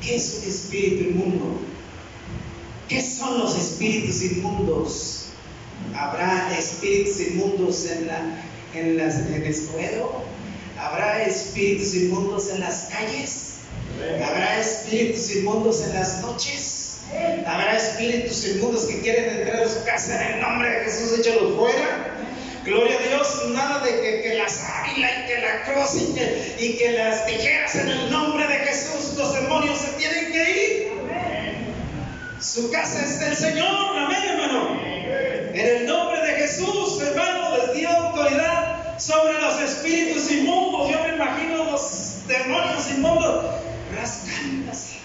¿Qué 0.01 0.15
es 0.15 0.41
un 0.41 0.49
espíritu 0.49 1.09
inmundo? 1.09 1.59
¿Qué 2.87 3.01
son 3.01 3.39
los 3.39 3.57
espíritus 3.57 4.21
inmundos? 4.23 5.25
¿Habrá 5.95 6.57
espíritus 6.57 7.19
inmundos 7.19 7.85
en, 7.85 8.07
la, 8.07 8.43
en, 8.73 8.97
las, 8.97 9.15
en? 9.17 10.25
¿Habrá 10.77 11.23
espíritus 11.23 11.93
inmundos 11.95 12.49
en 12.49 12.59
las 12.59 12.89
calles? 12.91 13.51
¿Habrá 14.23 14.59
espíritus 14.59 15.35
inmundos 15.35 15.81
en 15.81 15.93
las 15.93 16.21
noches? 16.21 16.80
Habrá 17.45 17.75
espíritus 17.75 18.47
inmundos 18.47 18.85
que 18.85 19.01
quieren 19.01 19.39
entrar 19.39 19.63
a 19.63 19.67
su 19.67 19.83
casa 19.83 20.15
en 20.15 20.35
el 20.35 20.41
nombre 20.41 20.69
de 20.69 20.85
Jesús, 20.85 21.19
échalos 21.19 21.55
fuera. 21.57 22.15
Gloria 22.63 22.97
a 22.97 23.07
Dios, 23.07 23.49
nada 23.49 23.83
de 23.83 24.21
que, 24.21 24.35
las 24.37 24.63
águilas 24.63 25.11
y 25.11 25.27
que 25.27 25.39
la 25.39 25.63
cruz 25.63 25.95
y 25.95 26.13
que, 26.13 26.55
y 26.59 26.77
que, 26.77 26.91
las 26.91 27.25
tijeras 27.25 27.75
en 27.75 27.89
el 27.89 28.11
nombre 28.11 28.47
de 28.47 28.53
Jesús, 28.59 29.17
los 29.17 29.33
demonios 29.33 29.79
se 29.79 29.91
tienen 29.93 30.31
que 30.31 30.51
ir. 30.51 30.91
Su 32.39 32.71
casa 32.71 33.03
es 33.03 33.19
del 33.19 33.35
Señor, 33.35 33.97
amén, 33.97 34.23
hermano. 34.29 34.79
En 34.83 35.55
el 35.55 35.87
nombre 35.87 36.21
de 36.21 36.33
Jesús, 36.33 37.01
hermano, 37.01 37.57
les 37.57 37.75
dio 37.75 37.89
autoridad 37.89 38.97
sobre 38.99 39.33
los 39.41 39.59
espíritus 39.59 40.31
inmundos. 40.31 40.91
Yo 40.91 41.03
me 41.03 41.15
imagino 41.15 41.65
los 41.65 42.27
demonios 42.27 42.89
inmundos 42.91 43.45
rascándose 43.95 45.00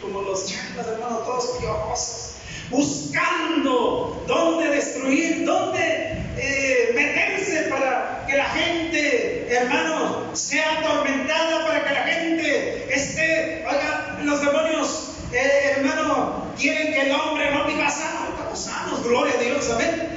como 0.00 0.22
los 0.22 0.46
chanclas, 0.46 0.86
hermano, 0.86 1.18
todos 1.18 1.58
piojosos, 1.60 2.36
buscando 2.70 4.22
dónde 4.26 4.68
destruir, 4.68 5.44
dónde 5.44 6.16
eh, 6.36 6.92
meterse 6.94 7.64
para 7.64 8.24
que 8.26 8.36
la 8.36 8.44
gente, 8.46 9.46
hermano, 9.50 10.34
sea 10.34 10.78
atormentada, 10.78 11.66
para 11.66 11.84
que 11.84 11.94
la 11.94 12.02
gente 12.04 12.94
esté, 12.94 13.64
oiga, 13.66 14.18
los 14.22 14.40
demonios, 14.40 15.08
eh, 15.32 15.74
hermano, 15.76 16.46
quieren 16.58 16.94
que 16.94 17.00
el 17.02 17.12
hombre 17.12 17.50
no 17.50 17.66
viva 17.66 17.90
sano, 17.90 18.28
estamos 18.30 18.58
sanos, 18.58 19.02
gloria 19.04 19.34
a 19.34 19.42
Dios, 19.42 19.70
amén. 19.70 20.08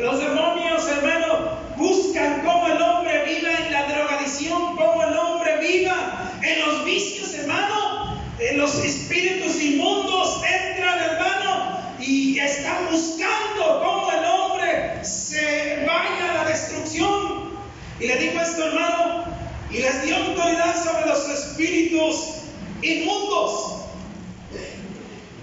Los 0.00 0.20
demonios, 0.20 0.88
hermano, 0.88 1.58
buscan 1.76 2.42
cómo 2.44 2.66
el 2.68 2.80
hombre 2.80 3.24
viva 3.24 3.50
en 3.52 3.72
la 3.72 3.86
drogadicción, 3.86 4.76
cómo 4.76 5.02
el 5.02 5.16
hombre 5.16 5.58
viva 5.58 6.30
en 6.42 6.60
los 6.60 6.84
vicios, 6.84 7.34
hermano 7.34 7.92
los 8.56 8.74
espíritus 8.84 9.60
inmundos 9.60 10.42
entran, 10.44 10.98
hermano, 10.98 11.78
y 11.98 12.38
están 12.38 12.88
buscando 12.90 13.80
cómo 13.82 14.10
el 14.10 14.24
hombre 14.24 15.04
se 15.04 15.84
vaya 15.86 16.30
a 16.30 16.34
la 16.34 16.44
destrucción. 16.50 17.52
Y 18.00 18.06
le 18.06 18.16
dijo 18.16 18.40
esto, 18.40 18.66
hermano, 18.66 19.24
y 19.70 19.78
les 19.78 20.02
dio 20.04 20.16
autoridad 20.16 20.74
sobre 20.82 21.06
los 21.06 21.28
espíritus 21.62 22.16
inmundos. 22.82 23.82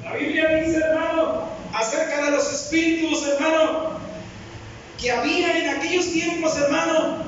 La 0.03 0.13
Biblia 0.13 0.55
dice, 0.55 0.77
hermano, 0.77 1.43
acerca 1.73 2.25
de 2.25 2.31
los 2.31 2.51
espíritus, 2.51 3.25
hermano, 3.27 3.99
que 4.99 5.11
había 5.11 5.57
en 5.57 5.77
aquellos 5.77 6.11
tiempos, 6.11 6.57
hermano. 6.57 7.23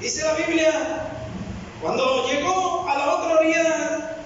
Dice 0.00 0.24
la 0.24 0.34
Biblia 0.34 1.10
cuando 1.80 2.28
llegó 2.28 2.86
a 2.88 2.96
la 2.96 3.14
otra 3.14 3.38
orilla, 3.40 4.18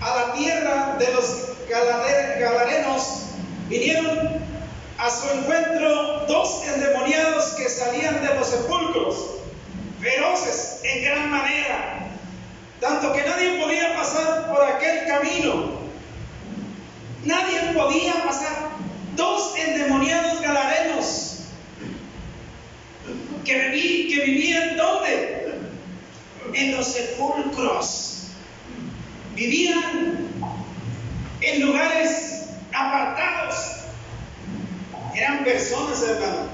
a 0.00 0.16
la 0.16 0.32
tierra 0.34 0.96
de 0.98 1.12
los 1.12 1.46
galarenos, 1.68 3.22
vinieron 3.68 4.40
a 4.98 5.10
su 5.10 5.30
encuentro 5.30 6.26
dos 6.26 6.62
endemoniados 6.66 7.44
que 7.52 7.68
salían 7.68 8.20
de 8.22 8.34
los 8.34 8.48
sepulcros, 8.48 9.16
feroces 10.00 10.80
en 10.82 11.04
gran 11.04 11.30
manera, 11.30 11.99
tanto 12.80 13.12
que 13.12 13.22
nadie 13.22 13.60
podía 13.60 13.94
pasar 13.94 14.48
por 14.48 14.62
aquel 14.64 15.06
camino. 15.06 15.80
Nadie 17.24 17.60
podía 17.74 18.14
pasar. 18.24 18.70
Dos 19.16 19.54
endemoniados 19.58 20.40
galarenos 20.40 21.40
que, 23.44 23.52
que 24.08 24.24
vivían 24.24 24.76
donde? 24.76 25.40
en 26.54 26.76
los 26.76 26.86
sepulcros, 26.86 28.22
vivían 29.34 30.28
en 31.40 31.66
lugares 31.66 32.46
apartados. 32.72 33.56
Eran 35.14 35.44
personas, 35.44 36.02
hermano, 36.02 36.48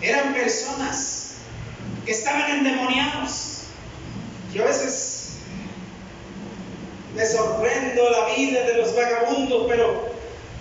eran 0.00 0.34
personas 0.34 1.34
que 2.04 2.12
estaban 2.12 2.50
endemoniados. 2.50 3.64
Yo 4.52 4.64
a 4.64 4.66
veces 4.66 5.19
me 7.20 7.26
sorprendo 7.26 8.10
la 8.10 8.34
vida 8.34 8.62
de 8.64 8.74
los 8.78 8.96
vagabundos, 8.96 9.66
pero 9.68 10.10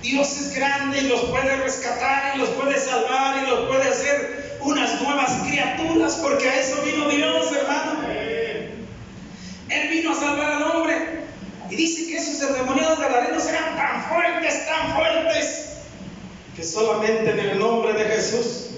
Dios 0.02 0.30
es 0.38 0.54
grande 0.54 1.00
y 1.00 1.08
los 1.08 1.22
puede 1.22 1.56
rescatar 1.56 2.36
y 2.36 2.40
los 2.40 2.50
puede 2.50 2.78
salvar 2.78 3.42
y 3.42 3.50
los 3.50 3.60
puede 3.70 3.88
hacer 3.88 4.58
unas 4.60 5.02
nuevas 5.02 5.32
criaturas, 5.48 6.16
porque 6.22 6.50
a 6.50 6.60
eso 6.60 6.82
vino 6.82 7.08
Dios, 7.08 7.50
hermano. 7.54 8.02
Él 9.70 9.90
vino 9.90 10.12
a 10.12 10.16
salvar 10.16 10.52
al 10.52 10.64
hombre. 10.64 11.20
Y 11.70 11.76
dice 11.76 12.08
que 12.08 12.18
esos 12.18 12.42
endemoniados 12.42 13.00
galarenos 13.00 13.48
eran 13.48 13.78
tan 13.78 14.04
fuertes, 14.10 14.66
tan 14.68 14.96
fuertes, 14.96 15.70
que 16.58 16.64
solamente 16.64 17.30
en 17.30 17.40
el 17.40 17.60
nombre 17.60 17.94
de 17.94 18.04
Jesús 18.04 18.72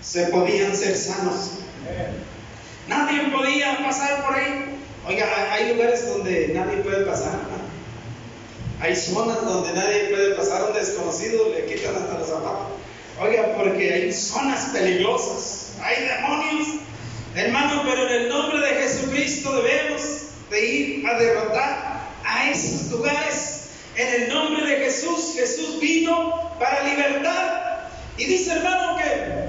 se 0.00 0.26
podían 0.28 0.74
ser 0.74 0.96
sanos. 0.96 1.58
Nadie 2.88 3.20
podía 3.30 3.78
pasar 3.84 4.24
por 4.24 4.34
ahí. 4.34 4.77
Oiga, 5.08 5.26
hay 5.50 5.72
lugares 5.72 6.06
donde 6.06 6.48
nadie 6.48 6.82
puede 6.82 7.06
pasar. 7.06 7.32
Hay 8.78 8.94
zonas 8.94 9.42
donde 9.42 9.72
nadie 9.72 10.08
puede 10.10 10.34
pasar. 10.34 10.64
Un 10.64 10.74
desconocido 10.74 11.48
le 11.48 11.64
quitan 11.64 11.96
hasta 11.96 12.18
los 12.18 12.28
zapatos. 12.28 12.66
Oiga, 13.18 13.54
porque 13.56 13.90
hay 13.90 14.12
zonas 14.12 14.66
peligrosas. 14.66 15.78
Hay 15.82 16.04
demonios. 16.04 16.68
Hermano, 17.34 17.84
pero 17.86 18.06
en 18.06 18.22
el 18.22 18.28
nombre 18.28 18.60
de 18.60 18.82
Jesucristo 18.82 19.62
debemos 19.62 20.02
de 20.50 20.66
ir 20.66 21.06
a 21.06 21.18
derrotar 21.18 22.00
a 22.24 22.50
esos 22.50 22.90
lugares. 22.90 23.70
En 23.96 24.22
el 24.22 24.28
nombre 24.28 24.66
de 24.66 24.84
Jesús, 24.84 25.32
Jesús 25.34 25.80
vino 25.80 26.52
para 26.58 26.82
libertar. 26.82 27.90
Y 28.18 28.26
dice 28.26 28.52
hermano 28.52 28.96
que 28.98 29.48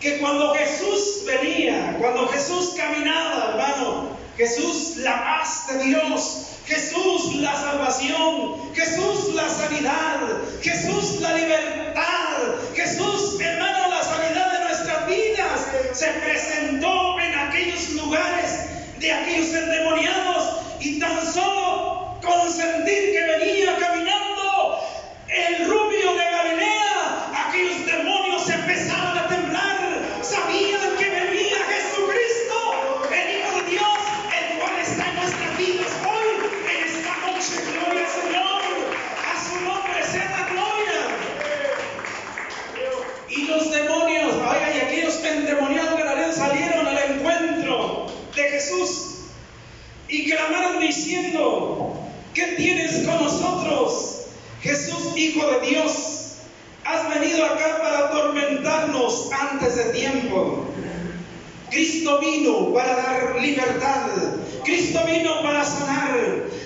que 0.00 0.18
cuando 0.18 0.54
Jesús 0.54 1.26
venía, 1.26 1.94
cuando 2.00 2.26
Jesús 2.28 2.72
caminaba, 2.74 3.50
hermano, 3.50 4.19
Jesús 4.40 4.96
la 4.96 5.22
paz 5.22 5.66
de 5.68 5.84
Dios, 5.84 6.46
Jesús 6.64 7.34
la 7.42 7.54
salvación, 7.54 8.74
Jesús 8.74 9.34
la 9.34 9.46
sanidad, 9.46 10.18
Jesús 10.62 11.20
la 11.20 11.34
libertad, 11.34 12.38
Jesús, 12.74 13.38
hermano, 13.38 13.90
la 13.90 14.02
sanidad 14.02 14.50
de 14.50 14.64
nuestras 14.64 15.06
vidas, 15.08 15.60
se 15.92 16.06
presentó 16.24 17.20
en 17.20 17.34
aquellos 17.38 17.90
lugares 17.90 18.64
de 18.98 19.12
aquellos 19.12 19.52
endemoniados 19.52 20.60
y 20.80 20.98
tan 20.98 21.20
solo 21.34 22.18
con 22.24 22.50
sentir 22.50 23.12
que 23.12 23.22
venía 23.40 23.76
caminando 23.76 24.78
el 25.28 25.68
rubio 25.68 26.14
de 26.14 26.24
Galilea, 26.24 27.46
aquellos 27.46 27.84
demonios 27.84 28.48
empezaron 28.48 28.69
diciendo, 50.80 51.94
¿qué 52.34 52.46
tienes 52.56 53.06
con 53.06 53.22
nosotros? 53.22 54.20
Jesús, 54.62 55.16
Hijo 55.16 55.46
de 55.50 55.68
Dios. 55.68 56.20
Has 56.84 57.08
venido 57.08 57.44
acá 57.44 57.78
para 57.80 57.98
atormentarnos 58.08 59.30
antes 59.32 59.76
de 59.76 59.84
tiempo. 59.92 60.64
Cristo 61.70 62.18
vino 62.18 62.72
para 62.72 62.96
dar 62.96 63.40
libertad. 63.40 64.06
Cristo 64.64 65.00
vino 65.06 65.42
para 65.42 65.64
sanar. 65.64 66.16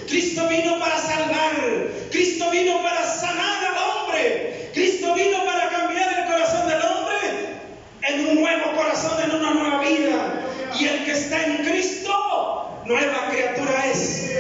Cristo 0.09 0.49
vino 0.49 0.79
para 0.79 0.99
salvar. 0.99 1.91
Cristo 2.11 2.51
vino 2.51 2.83
para 2.83 3.05
sanar 3.05 3.65
al 3.65 3.77
hombre. 3.77 4.71
Cristo 4.73 5.15
vino 5.15 5.45
para 5.45 5.69
cambiar 5.69 6.21
el 6.21 6.33
corazón 6.33 6.69
del 6.69 6.81
hombre 6.83 7.59
en 8.03 8.29
un 8.29 8.41
nuevo 8.41 8.77
corazón, 8.77 9.23
en 9.23 9.31
una 9.37 9.51
nueva 9.51 9.81
vida. 9.81 10.47
Y 10.79 10.87
el 10.87 11.05
que 11.05 11.13
está 11.13 11.45
en 11.45 11.65
Cristo, 11.65 12.83
nueva 12.87 13.29
criatura 13.31 13.87
es. 13.91 14.31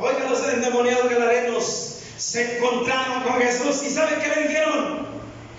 Oigan 0.00 0.30
los 0.30 0.48
endemoniados 0.48 1.10
galarenos 1.10 1.90
se 2.20 2.58
encontraron 2.58 3.22
con 3.22 3.40
Jesús 3.40 3.82
y 3.82 3.90
¿saben 3.90 4.20
qué 4.20 4.28
le 4.28 4.48
dijeron? 4.48 5.06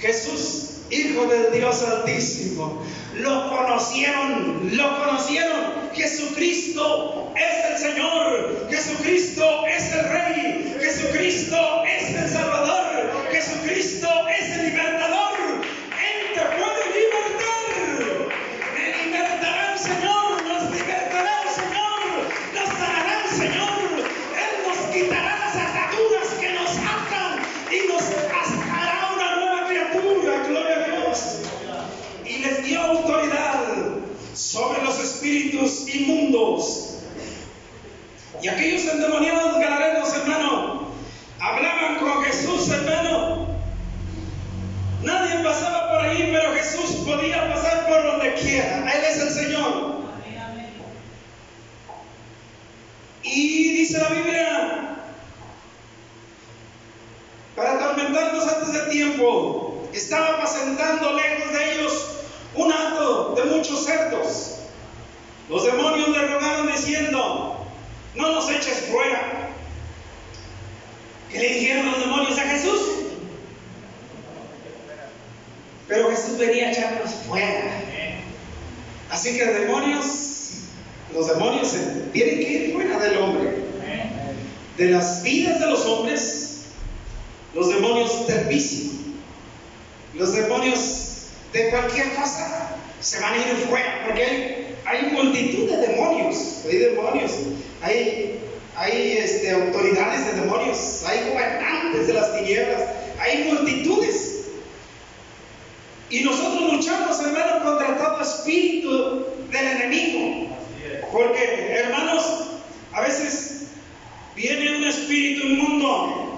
Jesús, 0.02 0.68
Hijo 0.90 1.26
del 1.28 1.54
Dios 1.54 1.84
Altísimo. 1.84 2.84
Lo 3.16 3.50
conocieron, 3.50 4.70
lo 4.76 5.00
conocieron. 5.00 5.90
Jesucristo 5.94 7.32
es 7.36 7.66
el 7.72 7.94
Señor, 7.94 8.68
Jesucristo 8.70 9.66
es 9.68 9.94
el 9.94 10.10
Rey, 10.10 10.76
Jesucristo 10.82 11.84
es 11.86 12.16
el 12.16 12.30
Salvador, 12.30 13.12
Jesucristo 13.32 14.08
es 14.30 14.58
el 14.58 14.66
libertador. 14.70 15.38
Él 15.62 16.34
te 16.34 16.42
puede 16.42 16.84
libertar. 16.98 18.32
Me 18.74 19.04
libertará 19.04 19.74
el 19.74 19.80
Señor, 19.80 20.44
nos 20.48 20.72
libertará 20.72 21.44
el 21.44 21.50
Señor, 21.50 22.02
nos 22.54 22.70
sanará 22.70 23.24
el 23.24 23.30
Señor, 23.30 23.80
Él 24.44 24.54
nos 24.68 24.78
quitará 24.96 25.38
las 25.40 25.56
ataduras 25.56 26.28
que 26.40 26.54
nos 26.54 26.70
atan 26.70 27.40
y 27.70 27.88
nos 27.92 28.04
hará 28.72 29.10
una 29.14 29.36
nueva 29.36 29.68
criatura, 29.68 30.48
gloria 30.48 30.76
a 30.76 30.88
Dios. 30.88 31.18
Y 32.26 32.38
les 32.38 32.64
dio 32.64 32.82
autoridad 32.82 33.62
sobre 34.34 34.82
los 34.84 35.00
espíritus 35.00 35.88
inmundos. 35.94 36.88
Y 38.42 38.48
aquellos 38.48 38.86
endemoniados 38.86 39.60
galarenos, 39.60 40.16
hermano, 40.16 40.88
hablaban 41.40 41.98
con 42.00 42.24
Jesús, 42.24 42.70
hermano. 42.70 43.48
Nadie 45.04 45.44
pasaba 45.44 45.92
por 45.92 46.02
ahí, 46.02 46.30
pero 46.32 46.54
Jesús 46.54 47.04
podía 47.06 47.54
pasar 47.54 47.88
por 47.88 48.04
donde 48.04 48.34
quiera. 48.36 48.92
Él 48.94 49.04
es 49.06 49.20
el 49.20 49.30
Señor. 49.30 50.02
Y 53.24 53.74
dice 53.74 54.00
la 54.00 54.10
Biblia, 54.10 54.92
antes 58.18 58.74
de 58.74 58.92
tiempo, 58.92 59.88
estaba 59.94 60.38
apacentando 60.38 61.14
lejos 61.14 61.54
de 61.54 61.74
ellos 61.74 62.08
un 62.56 62.72
hato 62.72 63.36
de 63.36 63.44
muchos 63.46 63.86
cerdos. 63.86 64.56
Los 65.50 65.66
demonios 65.66 66.10
le 66.10 66.28
rogaron 66.28 66.68
diciendo, 66.68 67.66
no 68.16 68.32
nos 68.32 68.50
eches 68.50 68.88
fuera. 68.92 69.50
¿Qué 71.30 71.40
le 71.40 71.50
dijeron 71.50 71.92
los 71.92 72.00
demonios 72.00 72.38
a 72.38 72.42
Jesús? 72.42 72.82
Pero 75.88 76.10
Jesús 76.10 76.38
venía 76.38 76.68
a 76.68 76.72
echarlos 76.72 77.12
fuera. 77.28 77.82
Así 79.10 79.38
que 79.38 79.46
demonios, 79.46 80.06
los 81.14 81.28
demonios 81.28 81.76
tienen 82.14 82.36
que 82.38 82.50
ir 82.50 82.74
fuera 82.74 82.98
del 83.00 83.18
hombre. 83.18 83.62
De 84.78 84.90
las 84.90 85.22
vidas 85.24 85.60
de 85.60 85.68
los 85.68 85.86
hombres, 85.86 86.51
los 87.54 87.70
demonios 87.70 88.28
del 88.28 88.46
vicio, 88.46 88.92
los 90.16 90.34
demonios 90.34 91.28
de 91.54 91.70
cualquier 91.70 92.14
cosa, 92.16 92.78
se 93.00 93.20
van 93.20 93.34
a 93.34 93.38
ir 93.38 93.56
fuera, 93.68 94.04
porque 94.06 94.76
hay, 94.86 95.12
multitud 95.12 95.70
de 95.70 95.78
demonios, 95.88 96.62
hay 96.66 96.78
demonios, 96.78 97.32
hay, 97.82 99.18
este, 99.18 99.52
autoridades 99.52 100.26
de 100.28 100.42
demonios, 100.42 101.04
hay 101.06 101.30
gobernantes 101.30 102.08
de 102.08 102.14
las 102.14 102.38
tinieblas, 102.38 102.82
hay 103.20 103.52
multitudes. 103.52 104.46
Y 106.10 106.22
nosotros 106.22 106.74
luchamos, 106.74 107.20
hermano, 107.22 107.64
contra 107.64 107.98
todo 107.98 108.22
espíritu 108.22 109.26
del 109.50 109.66
enemigo. 109.66 110.56
Porque, 111.12 111.72
hermanos, 111.72 112.24
a 112.92 113.02
veces 113.02 113.64
viene 114.36 114.78
un 114.78 114.84
espíritu 114.84 115.48
inmundo 115.48 116.31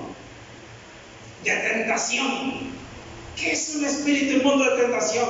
de 1.52 1.56
tentación. 1.56 2.74
¿Qué 3.36 3.52
es 3.52 3.76
un 3.76 3.86
espíritu 3.86 4.38
inmundo 4.38 4.64
de 4.64 4.82
tentación? 4.84 5.28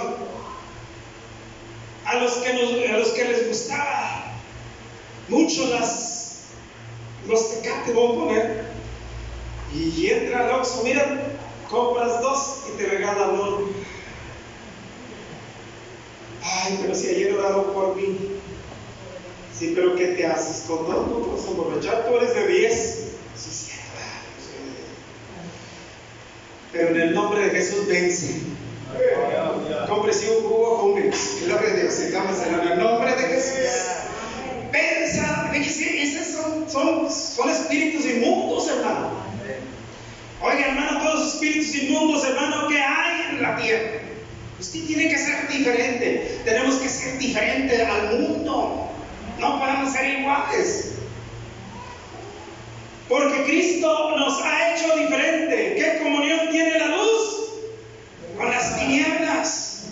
A 2.05 2.15
los 2.15 2.33
que, 2.33 2.53
nos, 2.53 2.89
a 2.89 2.97
los 2.97 3.09
que 3.09 3.25
les 3.25 3.47
gustaba 3.47 4.33
mucho 5.29 5.67
las, 5.67 6.43
los 7.27 7.61
tecates, 7.61 7.93
voy 7.95 8.11
a 8.11 8.19
poner, 8.19 8.65
y 9.73 10.07
entra 10.07 10.45
al 10.45 10.51
Oxxo, 10.59 10.83
mira, 10.83 11.33
compras 11.69 12.21
dos 12.21 12.63
y 12.69 12.77
te 12.77 12.87
regalan 12.87 13.29
uno. 13.31 13.69
Ay, 16.43 16.79
pero 16.81 16.93
si 16.93 17.07
ayer 17.07 17.33
oraron 17.33 17.73
por 17.73 17.95
mí. 17.95 18.17
Sí, 19.57 19.71
pero 19.73 19.95
¿qué 19.95 20.07
te 20.07 20.27
haces 20.27 20.65
con 20.67 20.85
dos? 20.85 21.07
No 21.07 21.19
puedes 21.19 21.47
aprovechar, 21.47 22.05
tú 22.07 22.17
eres 22.17 22.35
de 22.35 22.47
10. 22.47 23.07
Sí, 23.35 23.49
cierto. 23.51 23.83
Pero 26.73 26.89
en 26.89 26.99
el 26.99 27.13
nombre 27.13 27.41
de 27.41 27.49
Jesús 27.51 27.87
vence. 27.87 28.41
Cómprese 29.87 30.29
un 30.31 30.43
jugo, 30.43 30.77
jóvenes. 30.77 31.43
Gloria 31.45 31.69
a 31.69 31.75
Dios. 31.75 31.99
En 31.99 32.71
el 32.71 32.79
nombre 32.79 33.15
de 33.15 33.21
Jesús. 33.21 34.03
Fíjese, 35.53 36.01
esos 36.01 36.27
son, 36.35 36.69
son, 36.69 37.11
son 37.11 37.49
espíritus 37.49 38.07
inmundos, 38.07 38.67
hermano. 38.67 39.11
Oiga, 40.41 40.67
hermano, 40.69 40.99
todos 41.03 41.19
los 41.19 41.33
espíritus 41.35 41.75
inmundos, 41.75 42.25
hermano, 42.25 42.67
que 42.67 42.81
hay 42.81 43.35
en 43.35 43.41
la 43.43 43.55
tierra. 43.55 44.01
Usted 44.59 44.79
tiene 44.87 45.09
que 45.09 45.17
ser 45.17 45.47
diferente. 45.47 46.39
Tenemos 46.43 46.75
que 46.77 46.89
ser 46.89 47.19
diferente 47.19 47.85
al 47.85 48.19
mundo. 48.19 48.89
No 49.39 49.59
podemos 49.59 49.93
ser 49.93 50.19
iguales. 50.19 50.92
Porque 53.13 53.43
Cristo 53.43 54.15
nos 54.17 54.41
ha 54.41 54.73
hecho 54.73 54.97
diferente. 54.97 55.75
¿Qué 55.75 55.99
comunión 56.01 56.49
tiene 56.49 56.79
la 56.79 56.87
luz? 56.87 57.49
Con 58.35 58.49
las 58.49 58.79
tinieblas. 58.79 59.83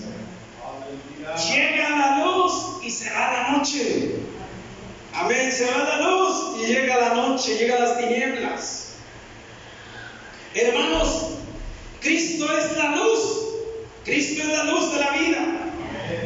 Llega 1.47 1.89
la 1.91 2.25
luz 2.25 2.79
y 2.81 2.89
se 2.89 3.11
va 3.11 3.31
la 3.31 3.51
noche. 3.51 4.15
Amén. 5.13 5.51
Se 5.51 5.65
va 5.65 5.83
la 5.83 5.97
luz 6.01 6.61
y 6.63 6.65
llega 6.65 6.97
la 6.97 7.13
noche, 7.13 7.59
llega 7.59 7.77
las 7.77 7.99
tinieblas. 7.99 8.93
Hermanos, 10.55 11.27
Cristo 11.99 12.47
es 12.57 12.75
la 12.75 12.95
luz. 12.95 13.19
Cristo 14.03 14.41
es 14.41 14.47
la 14.47 14.63
luz 14.63 14.93
de 14.95 14.99
la 14.99 15.11
vida. 15.11 15.39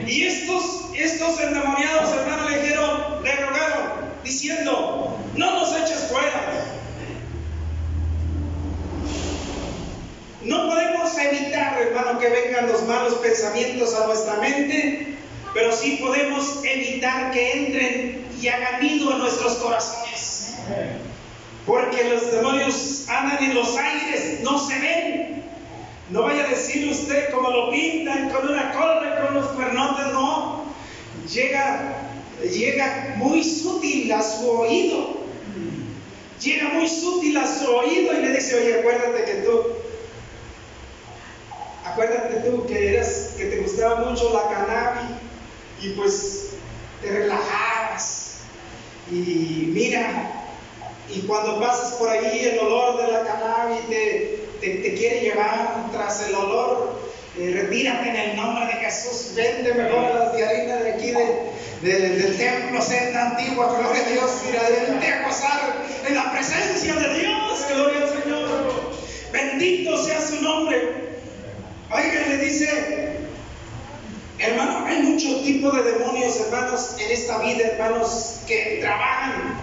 Y 0.08 0.23
estos, 0.23 0.63
estos 0.95 1.41
endemoniados, 1.41 2.10
hermanos, 2.12 2.51
le 2.51 2.62
dijeron, 2.62 3.21
le 3.21 3.36
rogaron, 3.36 3.91
diciendo, 4.23 5.19
no 5.36 5.60
nos 5.60 5.75
eches 5.75 6.08
fuera. 6.10 6.74
No 10.45 10.67
podemos 10.67 11.17
evitar, 11.17 11.81
hermano, 11.81 12.19
que 12.19 12.29
vengan 12.29 12.67
los 12.67 12.84
malos 12.84 13.15
pensamientos 13.15 13.95
a 13.95 14.05
nuestra 14.05 14.36
mente, 14.36 15.15
pero 15.55 15.75
sí 15.75 15.97
podemos 15.99 16.63
evitar 16.63 17.31
que 17.31 17.51
entren 17.51 18.27
y 18.39 18.47
hagan 18.47 18.79
nido 18.79 19.12
en 19.12 19.19
nuestros 19.19 19.55
corazones. 19.55 20.58
Porque 21.65 22.03
los 22.10 22.31
demonios 22.31 23.05
andan 23.10 23.43
en 23.43 23.55
los 23.55 23.75
aires, 23.75 24.41
no 24.43 24.60
se 24.60 24.79
ven. 24.79 25.43
No 26.12 26.21
vaya 26.21 26.43
a 26.43 26.49
decir 26.49 26.88
usted 26.91 27.31
como 27.31 27.49
lo 27.49 27.71
pintan 27.71 28.29
con 28.29 28.47
una 28.47 28.71
cola, 28.71 29.25
con 29.25 29.34
los 29.34 29.47
cuernotes, 29.47 30.05
no. 30.13 30.65
Llega, 31.34 32.12
llega 32.43 33.15
muy 33.17 33.43
sutil 33.43 34.12
a 34.12 34.21
su 34.21 34.47
oído. 34.47 35.25
Llega 36.39 36.69
muy 36.69 36.88
sutil 36.88 37.36
a 37.38 37.47
su 37.47 37.65
oído 37.65 38.13
y 38.13 38.21
le 38.21 38.31
dice, 38.34 38.55
oye, 38.62 38.79
acuérdate 38.79 39.25
que 39.25 39.34
tú, 39.41 39.63
acuérdate 41.95 42.49
tú 42.49 42.65
que 42.65 42.93
eras, 42.93 43.36
que 43.38 43.45
te 43.45 43.62
gustaba 43.62 44.01
mucho 44.01 44.34
la 44.34 44.53
cannabis 44.53 45.15
y 45.81 45.89
pues 45.91 46.49
te 47.01 47.10
relajabas. 47.10 48.39
Y 49.10 49.71
mira, 49.73 50.31
y 51.10 51.21
cuando 51.21 51.62
pasas 51.62 51.93
por 51.93 52.10
ahí 52.10 52.51
el 52.51 52.60
olor 52.60 53.01
de 53.01 53.13
la 53.13 53.23
cannabis 53.23 53.88
te, 53.88 54.39
te, 54.60 54.93
quiere 54.95 55.21
llevar 55.21 55.89
tras 55.93 56.27
el 56.27 56.36
olor, 56.36 56.99
eh, 57.39 57.62
retírate 57.62 58.10
en 58.10 58.15
el 58.15 58.36
nombre 58.36 58.65
de 58.65 58.73
Jesús, 58.73 59.31
vende 59.34 59.73
mejor 59.73 60.03
a 60.03 60.19
las 60.19 60.34
de 60.34 60.45
harina 60.45 60.75
de 60.77 60.93
aquí 60.93 61.12
del 61.81 62.38
templo 62.38 62.81
senda 62.81 63.29
antigua, 63.31 63.73
gloria 63.77 64.03
a 64.05 64.10
Dios, 64.10 64.31
mira, 64.45 64.63
vente 64.69 65.08
a 65.08 65.27
gozar 65.27 65.75
en 66.05 66.15
la 66.15 66.31
presencia 66.34 66.93
de 66.93 67.19
Dios, 67.19 67.65
gloria 67.69 68.01
al 68.01 68.21
Señor. 68.21 68.95
Bendito 69.31 70.03
sea 70.03 70.21
su 70.21 70.41
nombre. 70.41 71.04
Oiga, 71.91 72.27
le 72.27 72.37
dice, 72.39 73.19
hermano, 74.39 74.85
hay 74.87 75.03
muchos 75.03 75.43
tipos 75.43 75.75
de 75.75 75.91
demonios, 75.91 76.39
hermanos, 76.39 76.95
en 76.99 77.11
esta 77.11 77.39
vida, 77.39 77.67
hermanos, 77.67 78.41
que 78.47 78.79
trabajan 78.81 79.55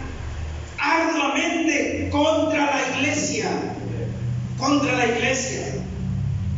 arduamente 0.78 2.08
contra 2.10 2.66
la 2.66 2.96
iglesia, 2.96 3.50
contra 4.58 4.92
la 4.94 5.06
iglesia. 5.06 5.74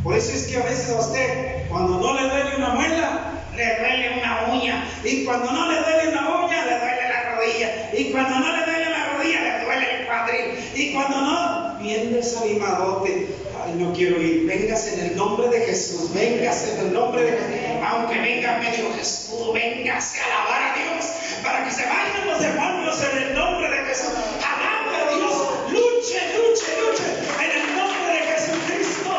Por 0.03 0.15
eso 0.15 0.31
es 0.33 0.47
que 0.47 0.57
a 0.57 0.63
veces 0.63 0.91
a 0.91 0.99
usted, 0.99 1.67
cuando 1.67 1.99
no 1.99 2.13
le 2.13 2.29
duele 2.29 2.57
una 2.57 2.69
muela, 2.69 3.31
le 3.55 3.75
duele 3.79 4.19
una 4.19 4.53
uña. 4.53 4.87
Y 5.03 5.25
cuando 5.25 5.51
no 5.51 5.71
le 5.71 5.79
duele 5.79 6.09
una 6.09 6.45
uña, 6.45 6.65
le 6.65 6.79
duele 6.79 7.09
la 7.09 7.35
rodilla. 7.35 7.89
Y 7.91 8.11
cuando 8.11 8.39
no 8.39 8.55
le 8.55 8.65
duele 8.65 8.89
la 8.91 9.13
rodilla, 9.13 9.41
le 9.41 9.65
duele 9.65 9.99
el 9.99 10.05
cuadril. 10.05 10.59
Y 10.75 10.93
cuando 10.93 11.21
no, 11.21 11.79
viene 11.79 12.17
desanimadote. 12.17 13.44
No 13.73 13.93
quiero 13.93 14.21
ir. 14.21 14.45
Véngase 14.45 14.93
en 14.93 15.07
el 15.07 15.15
nombre 15.15 15.49
de 15.49 15.65
Jesús. 15.65 16.13
Véngase 16.13 16.73
en 16.73 16.87
el 16.87 16.93
nombre 16.93 17.23
de 17.23 17.31
Jesús. 17.31 17.55
Aunque 17.87 18.19
venga 18.19 18.57
medio 18.59 18.93
Jesús, 18.93 19.53
véngase 19.53 20.21
a 20.21 20.25
alabar 20.25 20.61
a 20.61 20.75
Dios 20.75 21.05
para 21.43 21.65
que 21.65 21.71
se 21.71 21.85
vayan 21.85 22.27
los 22.27 22.39
demonios 22.39 23.03
en 23.03 23.17
el 23.23 23.33
nombre 23.35 23.69
de 23.69 23.77
Jesús. 23.85 24.13
Alabe 24.43 24.95
a 24.95 25.15
Dios. 25.15 25.35
Luche, 25.71 26.19
luche, 26.37 26.67
luche. 26.81 27.03
En 27.43 27.51
el 27.61 27.75
nombre 27.75 28.13
de 28.13 28.19
Jesucristo. 28.33 29.11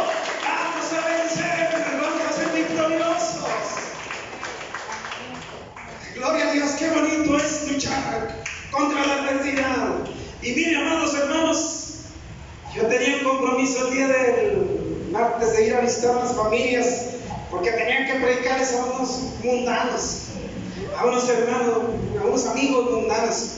Vamos 0.43 0.93
a 0.93 1.09
vencer. 1.09 1.69
Vamos 2.01 2.23
a 2.25 2.33
ser 2.33 2.49
victoriosos. 2.55 3.47
Gloria 6.15 6.49
a 6.49 6.53
Dios, 6.53 6.71
qué 6.79 6.89
bonito 6.91 7.37
es 7.37 7.73
luchar 7.73 8.43
contra 8.71 9.07
la 9.07 9.15
adversidad. 9.15 9.99
Y 10.43 10.53
mire, 10.53 10.77
amados 10.77 11.15
hermanos, 11.15 11.87
yo 12.75 12.87
tenía 12.87 13.17
un 13.17 13.25
compromiso 13.37 13.89
el 13.89 13.95
día 13.95 14.09
del 14.09 15.09
martes 15.11 15.57
de 15.57 15.67
ir 15.67 15.75
a 15.75 15.81
visitar 15.81 16.17
a 16.17 16.25
las 16.25 16.35
familias, 16.35 17.07
porque 17.51 17.71
tenían 17.71 18.07
que 18.07 18.15
predicarles 18.15 18.75
a 18.75 18.85
unos 18.85 19.21
mundanos, 19.43 20.23
a 20.97 21.07
unos 21.07 21.29
hermanos, 21.29 21.77
a 22.21 22.27
unos 22.27 22.47
amigos 22.47 22.91
mundanos. 22.91 23.51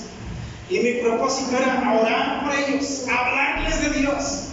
Y 0.68 0.80
mi 0.80 0.92
propósito 0.94 1.56
era 1.56 1.98
orar 2.00 2.44
por 2.44 2.54
ellos, 2.54 3.06
hablarles 3.08 3.80
de 3.80 4.00
Dios. 4.00 4.44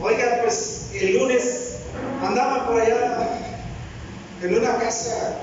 Oiga, 0.00 0.40
pues 0.42 0.90
el 0.94 1.18
lunes 1.18 1.76
andaba 2.22 2.66
por 2.66 2.80
allá 2.80 3.28
en 4.42 4.58
una 4.58 4.76
casa 4.78 5.38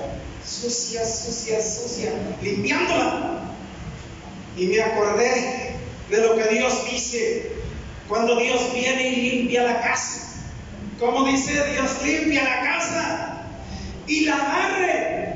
sucia, 0.46 1.04
sucia, 1.04 1.60
sucia, 1.60 2.12
limpiándola. 2.42 3.40
Y 4.56 4.66
me 4.66 4.80
acordé 4.80 5.74
de 6.10 6.18
lo 6.18 6.36
que 6.36 6.54
Dios 6.54 6.84
dice 6.88 7.53
cuando 8.08 8.36
Dios 8.36 8.72
viene 8.74 9.08
y 9.08 9.16
limpia 9.30 9.62
la 9.64 9.80
casa. 9.80 10.42
Como 10.98 11.26
dice 11.26 11.52
Dios 11.72 12.02
limpia 12.04 12.44
la 12.44 12.60
casa 12.60 13.42
y 14.06 14.20
la 14.26 14.36
barre 14.36 15.34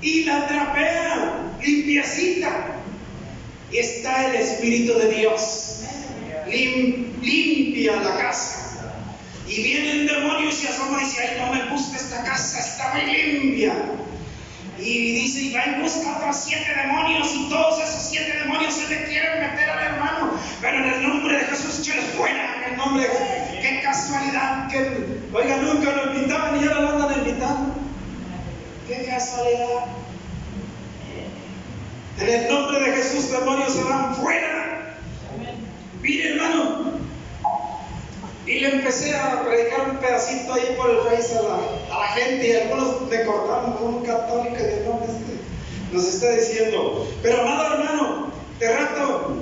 y 0.00 0.24
la 0.24 0.46
trapea 0.46 1.42
limpiecita. 1.60 2.74
Y 3.70 3.78
está 3.78 4.28
el 4.28 4.36
Espíritu 4.36 4.98
de 4.98 5.14
Dios. 5.14 5.82
limpia 6.46 7.96
la 7.96 8.16
casa. 8.16 8.94
Y 9.46 9.62
viene 9.62 9.90
el 9.92 10.06
demonio 10.06 10.48
y 10.48 10.52
se 10.52 10.68
asoma 10.68 11.00
y 11.00 11.04
dice, 11.06 11.22
ay, 11.22 11.40
no 11.40 11.52
me 11.52 11.70
gusta 11.70 11.96
esta 11.96 12.22
casa, 12.22 12.58
está 12.58 12.94
muy 12.94 13.06
limpia. 13.06 13.74
Y 14.78 15.12
dice, 15.12 15.42
y 15.42 15.52
va 15.52 15.66
y 15.66 15.82
busca 15.82 16.16
otros 16.18 16.36
siete 16.36 16.72
demonios 16.74 17.34
y 17.34 17.48
todos 17.48 17.82
esos 17.82 18.10
siete 18.10 18.38
demonios 18.38 18.74
se 18.74 18.88
le 18.88 19.04
quieren 19.04 19.40
meter 19.40 19.68
al 19.68 19.84
hermano. 19.84 20.30
Pero 20.60 20.78
en 20.78 20.94
el 20.94 21.02
nombre 21.02 21.36
de 21.36 21.44
Jesús, 21.46 21.80
échale 21.80 22.02
fuera, 22.16 22.56
en 22.56 22.72
el 22.72 22.76
nombre 22.76 23.02
de 23.02 23.48
Qué 23.60 23.80
casualidad 23.82 24.68
que, 24.68 25.20
oiga, 25.32 25.56
nunca 25.56 25.92
lo 25.92 26.14
invitaban 26.14 26.62
y 26.62 26.68
ahora 26.68 26.80
lo 26.80 26.88
andan 26.90 27.18
invitando. 27.18 27.74
Qué 28.86 29.04
casualidad. 29.04 29.86
En 32.20 32.28
el 32.28 32.48
nombre 32.48 32.80
de 32.80 32.96
Jesús, 32.96 33.30
demonios 33.30 33.72
se 33.72 33.82
van 33.84 34.14
fuera. 34.14 34.96
Mire, 36.00 36.30
hermano, 36.30 36.97
y 38.48 38.60
le 38.60 38.68
empecé 38.68 39.14
a 39.14 39.44
predicar 39.44 39.90
un 39.90 39.98
pedacito 39.98 40.54
ahí 40.54 40.74
por 40.76 40.90
el 40.90 40.98
Face 41.00 41.36
a 41.36 41.42
la, 41.42 42.06
gente 42.14 42.48
y 42.48 42.52
algunos 42.56 43.02
me 43.02 43.22
cortaron 43.24 43.72
como 43.74 43.98
un 43.98 44.06
católico 44.06 44.56
de 44.56 44.84
no, 44.86 45.00
este, 45.04 45.92
nos 45.92 46.04
está 46.06 46.30
diciendo. 46.30 47.06
Pero 47.22 47.42
amado 47.42 47.74
hermano, 47.74 48.32
de 48.58 48.74
rato, 48.74 49.36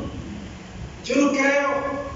yo 1.05 1.17
no 1.17 1.31
creo 1.31 2.07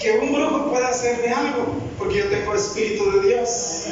que 0.00 0.12
un 0.12 0.32
brujo 0.32 0.70
pueda 0.70 0.88
hacerme 0.88 1.28
algo, 1.34 1.66
porque 1.98 2.18
yo 2.18 2.28
tengo 2.28 2.52
el 2.52 2.58
Espíritu 2.58 3.10
de 3.12 3.28
Dios. 3.28 3.84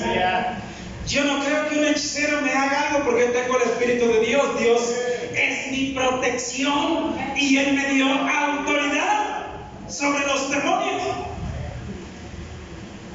Yo 1.06 1.24
no 1.24 1.44
creo 1.44 1.68
que 1.68 1.78
un 1.78 1.84
hechicero 1.84 2.40
me 2.40 2.52
haga 2.52 2.88
algo 2.88 3.04
porque 3.04 3.26
yo 3.26 3.32
tengo 3.32 3.56
el 3.58 3.62
Espíritu 3.64 4.08
de 4.08 4.20
Dios. 4.20 4.58
Dios 4.58 4.94
es 5.34 5.70
mi 5.70 5.92
protección 5.92 7.14
y 7.36 7.58
Él 7.58 7.74
me 7.74 7.92
dio 7.92 8.06
autoridad 8.06 9.46
sobre 9.88 10.26
los 10.26 10.50
demonios. 10.50 11.35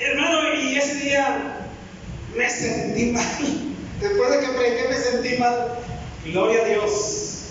Hermano, 0.02 0.56
y 0.56 0.78
ese 0.78 0.96
día 0.96 1.68
me 2.36 2.50
sentí 2.50 3.12
mal. 3.12 3.24
Después 4.00 4.32
de 4.32 4.40
que 4.40 4.54
prediqué 4.54 4.88
me 4.90 4.96
sentí 4.96 5.38
mal. 5.38 5.78
Gloria 6.26 6.62
a 6.64 6.66
Dios. 6.66 7.50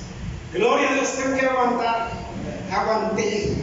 Gloria 0.52 0.90
a 0.90 0.94
Dios, 0.94 1.12
tengo 1.12 1.36
que 1.38 1.46
aguantar. 1.46 2.10
Aguanté. 2.72 3.54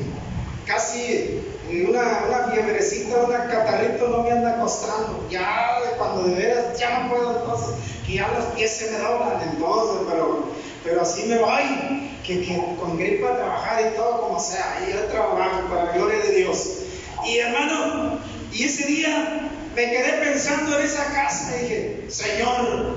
Casi 0.66 1.42
una, 1.70 2.50
fiebrecita, 2.50 3.18
una 3.24 3.48
catarrito 3.48 4.08
no 4.08 4.24
me 4.24 4.32
anda 4.32 4.58
costando. 4.58 5.28
Ya 5.30 5.80
cuando 5.98 6.24
de 6.24 6.36
veras 6.36 6.80
ya 6.80 7.00
no 7.00 7.10
puedo 7.10 7.42
entonces, 7.42 7.76
que 8.06 8.14
ya 8.14 8.30
los 8.30 8.46
pies 8.56 8.72
se 8.72 8.92
me 8.92 9.00
doblan 9.00 9.42
entonces, 9.52 10.08
pero, 10.10 10.46
pero 10.84 11.02
así 11.02 11.26
me 11.26 11.40
voy, 11.40 12.12
que, 12.26 12.42
que 12.42 12.56
con 12.80 12.98
gripa 12.98 13.36
trabajar 13.36 13.82
y 13.82 13.98
todo 13.98 14.22
como 14.22 14.40
sea, 14.40 14.82
y 14.88 14.94
yo 14.94 15.04
trabajo 15.06 15.68
para 15.70 15.86
la 15.86 15.92
gloria 15.92 16.20
de 16.20 16.32
Dios. 16.32 16.78
Y 17.26 17.40
hermano, 17.40 18.20
y 18.54 18.64
ese 18.64 18.88
día 18.88 19.50
me 19.76 19.90
quedé 19.92 20.14
pensando 20.24 20.80
en 20.80 20.86
esa 20.86 21.06
casa 21.14 21.56
y 21.58 21.62
dije, 21.62 22.06
Señor, 22.10 22.96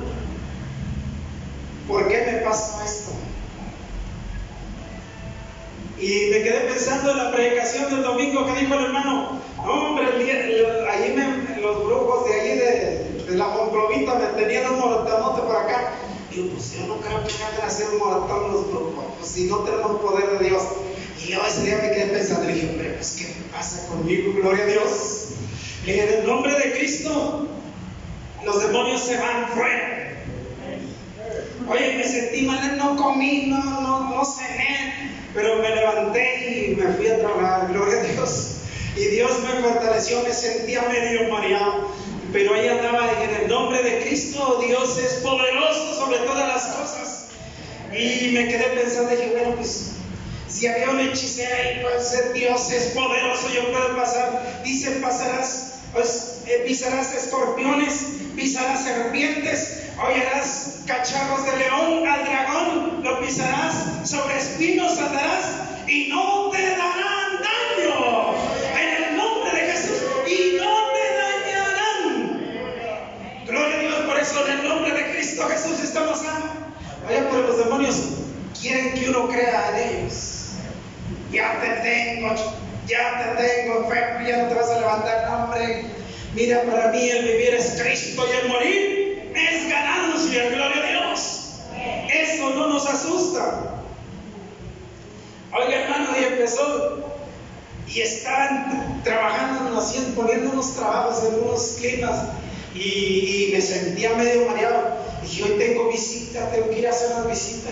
¿por 1.87 2.09
qué 2.09 2.19
me 2.33 2.39
pasa 2.39 2.85
esto? 2.85 3.13
Y 5.99 6.31
me 6.31 6.43
quedé 6.43 6.61
pensando 6.61 7.11
en 7.11 7.19
la 7.19 7.33
predicación 7.33 7.91
del 7.91 8.03
domingo 8.03 8.47
que 8.47 8.61
dijo 8.61 8.75
el 8.75 8.85
hermano, 8.87 9.39
no, 9.59 9.73
hombre, 9.73 10.07
ahí 10.91 11.13
me, 11.15 11.61
los 11.61 11.85
brujos 11.85 12.25
de 12.27 12.41
ahí 12.41 12.59
de, 12.59 13.37
la 13.37 13.49
Monclovita 13.49 14.15
me 14.15 14.27
tenían 14.43 14.73
un 14.73 14.81
moratonote 14.81 15.43
por 15.43 15.57
acá. 15.57 15.93
Y 16.31 16.37
yo, 16.37 16.53
pues 16.53 16.73
yo 16.73 16.87
no 16.87 16.97
creo 17.01 17.23
que 17.25 17.35
vayan 17.35 17.61
a 17.63 17.67
hacer 17.67 17.89
un 17.91 17.99
moratón 17.99 18.53
los 18.53 18.69
brujos, 18.69 19.05
pues 19.19 19.31
si 19.31 19.45
no 19.45 19.59
tenemos 19.59 20.01
poder 20.01 20.39
de 20.39 20.49
Dios. 20.49 20.63
Y 21.23 21.33
yo 21.33 21.45
ese 21.47 21.63
día 21.63 21.77
me 21.83 21.91
quedé 21.91 22.07
pensando 22.07 22.49
y 22.49 22.55
dije, 22.55 22.69
hombre, 22.71 22.91
pues 22.91 23.17
¿qué 23.19 23.35
pasa 23.53 23.87
conmigo? 23.89 24.33
Gloria 24.35 24.65
a 24.65 24.67
Dios. 24.67 25.29
Y 25.87 25.91
en 25.93 26.09
el 26.09 26.27
nombre 26.27 26.53
de 26.59 26.73
Cristo, 26.73 27.49
los 28.45 28.63
demonios 28.63 29.03
se 29.03 29.19
van 29.19 29.49
fuera. 29.49 30.01
Oye, 31.69 31.95
me 31.97 32.05
sentí 32.05 32.43
mal, 32.43 32.77
no 32.79 32.97
comí, 32.97 33.47
no, 33.47 33.63
no, 33.63 34.11
no 34.11 34.25
cené, 34.25 35.13
pero 35.35 35.57
me 35.57 35.75
levanté 35.75 36.71
y 36.71 36.75
me 36.75 36.93
fui 36.95 37.09
a 37.09 37.19
trabajar, 37.19 37.69
gloria 37.73 38.01
a 38.01 38.03
Dios. 38.05 38.57
Y 38.97 39.05
Dios 39.05 39.31
me 39.43 39.63
fortaleció, 39.63 40.23
me 40.23 40.33
sentía 40.33 40.83
medio 40.89 41.29
mareado, 41.29 41.93
pero 42.33 42.55
ahí 42.55 42.67
andaba 42.67 43.11
en 43.23 43.43
el 43.43 43.49
nombre 43.49 43.83
de 43.83 44.01
Cristo, 44.01 44.61
Dios 44.67 44.99
es 44.99 45.15
poderoso 45.23 45.95
sobre 45.95 46.19
todas 46.19 46.49
las 46.49 46.65
cosas. 46.75 47.29
Y 47.93 48.31
me 48.33 48.49
quedé 48.49 48.65
pensando, 48.75 49.11
dije, 49.11 49.31
bueno, 49.33 49.55
pues 49.57 49.93
si 50.51 50.67
había 50.67 50.91
una 50.91 51.05
hechicera 51.05 51.57
ahí, 51.57 51.81
pues 51.83 52.35
Dios 52.35 52.71
es 52.73 52.85
poderoso, 52.93 53.49
yo 53.55 53.71
puedo 53.71 53.97
pasar. 53.97 54.61
Dice, 54.65 54.91
pasarás, 55.01 55.81
pues 55.93 56.43
eh, 56.47 56.65
pisarás 56.67 57.15
escorpiones, 57.15 58.07
pisarás 58.37 58.85
serpientes, 58.85 59.81
Oirás 60.03 60.81
cacharros 60.87 61.45
de 61.45 61.59
león 61.59 62.09
al 62.09 62.25
dragón, 62.25 63.05
lo 63.05 63.21
pisarás, 63.21 64.09
sobre 64.09 64.39
espinos 64.39 64.99
andarás 64.99 65.45
y 65.87 66.09
no 66.09 66.49
te 66.51 66.63
darán 66.63 67.43
daño. 67.43 68.35
En 68.81 69.05
el 69.05 69.17
nombre 69.19 69.53
de 69.53 69.73
Jesús, 69.73 69.99
y 70.27 70.57
no 70.57 70.75
te 70.95 71.05
dañarán. 71.21 72.41
Gloria 73.47 73.77
a 73.77 73.81
Dios 73.81 73.95
por 74.07 74.19
eso, 74.19 74.47
en 74.47 74.59
el 74.59 74.69
nombre 74.69 74.95
de 74.95 75.13
Cristo 75.13 75.47
Jesús 75.49 75.81
estamos 75.85 76.19
sanos. 76.19 76.51
Vaya, 77.05 77.29
por 77.29 77.41
los 77.41 77.59
demonios 77.59 77.97
quieren 78.59 78.95
que 78.95 79.11
uno 79.11 79.29
crea 79.29 79.69
en 79.69 79.99
ellos. 79.99 80.30
Ya 81.33 81.61
te 81.61 81.69
tengo, 81.89 82.35
ya 82.87 83.37
te 83.37 83.43
tengo 83.43 83.85
enfermo, 83.85 84.29
ya 84.29 84.37
no 84.39 84.49
te 84.49 84.55
vas 84.55 84.71
a 84.71 84.81
levantar, 84.81 85.29
hombre. 85.33 85.85
Mira, 86.35 86.63
para 86.63 86.91
mí 86.91 87.09
el 87.09 87.25
vivir 87.25 87.55
es 87.55 87.81
Cristo 87.81 88.25
y 88.27 88.37
el 88.37 88.49
morir 88.49 89.33
es 89.35 89.69
ganancia, 89.69 90.49
gloria 90.51 90.83
a 90.83 91.09
Dios. 91.09 91.61
Eso 92.13 92.51
no 92.51 92.69
nos 92.69 92.87
asusta. 92.87 93.75
Oiga, 95.53 95.83
hermano, 95.83 96.11
y 96.19 96.25
empezó 96.25 97.11
y 97.87 98.01
están 98.01 99.03
trabajando, 99.03 99.79
haciendo, 99.79 100.15
poniendo 100.15 100.51
unos 100.51 100.75
trabajos 100.77 101.25
en 101.25 101.43
unos 101.43 101.77
climas 101.81 102.29
y, 102.75 103.51
me 103.53 103.61
sentía 103.61 104.15
medio 104.15 104.47
mareado. 104.49 104.97
Dije, 105.23 105.43
hoy 105.45 105.59
tengo 105.59 105.89
visita, 105.89 106.51
tengo 106.51 106.71
que 106.71 106.79
ir 106.79 106.87
a 106.87 106.91
hacer 106.91 107.17
una 107.17 107.27
visita 107.27 107.71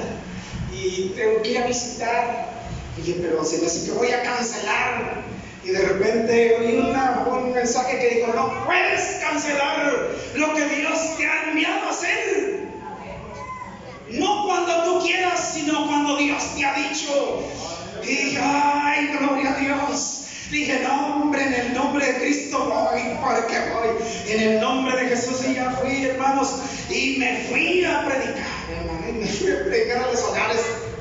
y 0.72 1.12
tengo 1.16 1.42
que 1.42 1.50
ir 1.50 1.58
a 1.58 1.66
visitar. 1.66 2.57
Dije, 2.98 3.18
pero 3.22 3.44
se 3.44 3.58
me 3.58 3.66
hace 3.66 3.87
que 3.87 3.92
voy 3.92 4.11
a 4.11 4.22
cancelar 4.22 5.22
y 5.64 5.70
de 5.70 5.80
repente 5.80 6.56
oí 6.58 6.76
un 6.76 7.52
mensaje 7.52 7.98
que 7.98 8.14
dijo, 8.16 8.32
no 8.34 8.64
puedes 8.64 9.20
cancelar 9.20 10.08
lo 10.34 10.54
que 10.54 10.64
Dios 10.66 11.16
te 11.16 11.26
ha 11.26 11.50
enviado 11.50 11.87
a 11.87 11.90
hacer. 11.90 12.68
No 14.11 14.46
cuando 14.46 14.84
tú 14.84 15.04
quieras, 15.04 15.52
sino 15.54 15.87
cuando 15.87 16.16
Dios 16.16 16.42
te 16.56 16.64
ha 16.64 16.74
dicho. 16.74 17.42
Dije, 18.02 18.38
ay, 18.42 19.08
gloria 19.18 19.54
a 19.54 19.58
Dios. 19.58 20.24
Dije, 20.50 20.80
no, 20.82 21.16
hombre, 21.16 21.44
en 21.44 21.52
el 21.52 21.74
nombre 21.74 22.06
de 22.06 22.20
Cristo 22.20 22.58
voy, 22.58 23.02
porque 23.20 23.58
voy. 23.70 24.32
En 24.32 24.40
el 24.40 24.61
nombre 24.61 24.96
de 24.96 25.08
Jesús 25.08 25.44
y 25.46 25.54
ya 25.54 25.70
fui, 25.72 26.06
hermanos, 26.06 26.61
y 26.88 27.16
me 27.18 27.44
fui 27.50 27.84
a 27.84 28.06
predicar, 28.06 28.46
hermano, 28.70 29.12
me 29.12 29.26
fui 29.26 29.50
a 29.52 29.64
predicar 29.64 30.04
a 30.04 30.06
los 30.06 30.22
hogares. 30.22 30.47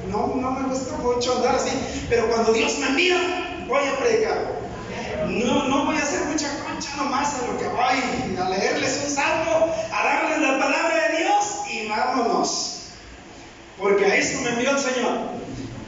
No, 0.09 0.33
no 0.35 0.51
me 0.51 0.69
gusta 0.69 0.97
mucho 0.97 1.37
andar 1.37 1.55
así, 1.55 1.71
pero 2.09 2.27
cuando 2.27 2.53
Dios 2.53 2.77
me 2.79 2.87
envía, 2.87 3.65
voy 3.67 3.83
a 3.87 3.97
predicar. 3.97 4.57
No, 5.27 5.67
no 5.67 5.85
voy 5.85 5.97
a 5.97 5.99
hacer 5.99 6.21
mucha 6.25 6.47
concha 6.63 6.95
nomás 6.95 7.35
a 7.35 7.47
lo 7.47 7.57
que 7.57 7.67
voy, 7.67 8.37
a 8.37 8.49
leerles 8.49 9.01
un 9.05 9.11
salmo, 9.11 9.73
a 9.91 10.03
darles 10.05 10.39
la 10.39 10.59
palabra 10.59 11.09
de 11.09 11.17
Dios 11.17 11.45
y 11.71 11.87
vámonos. 11.87 12.73
Porque 13.77 14.05
a 14.05 14.15
eso 14.15 14.41
me 14.41 14.49
envió 14.49 14.71
el 14.71 14.79
Señor. 14.79 15.17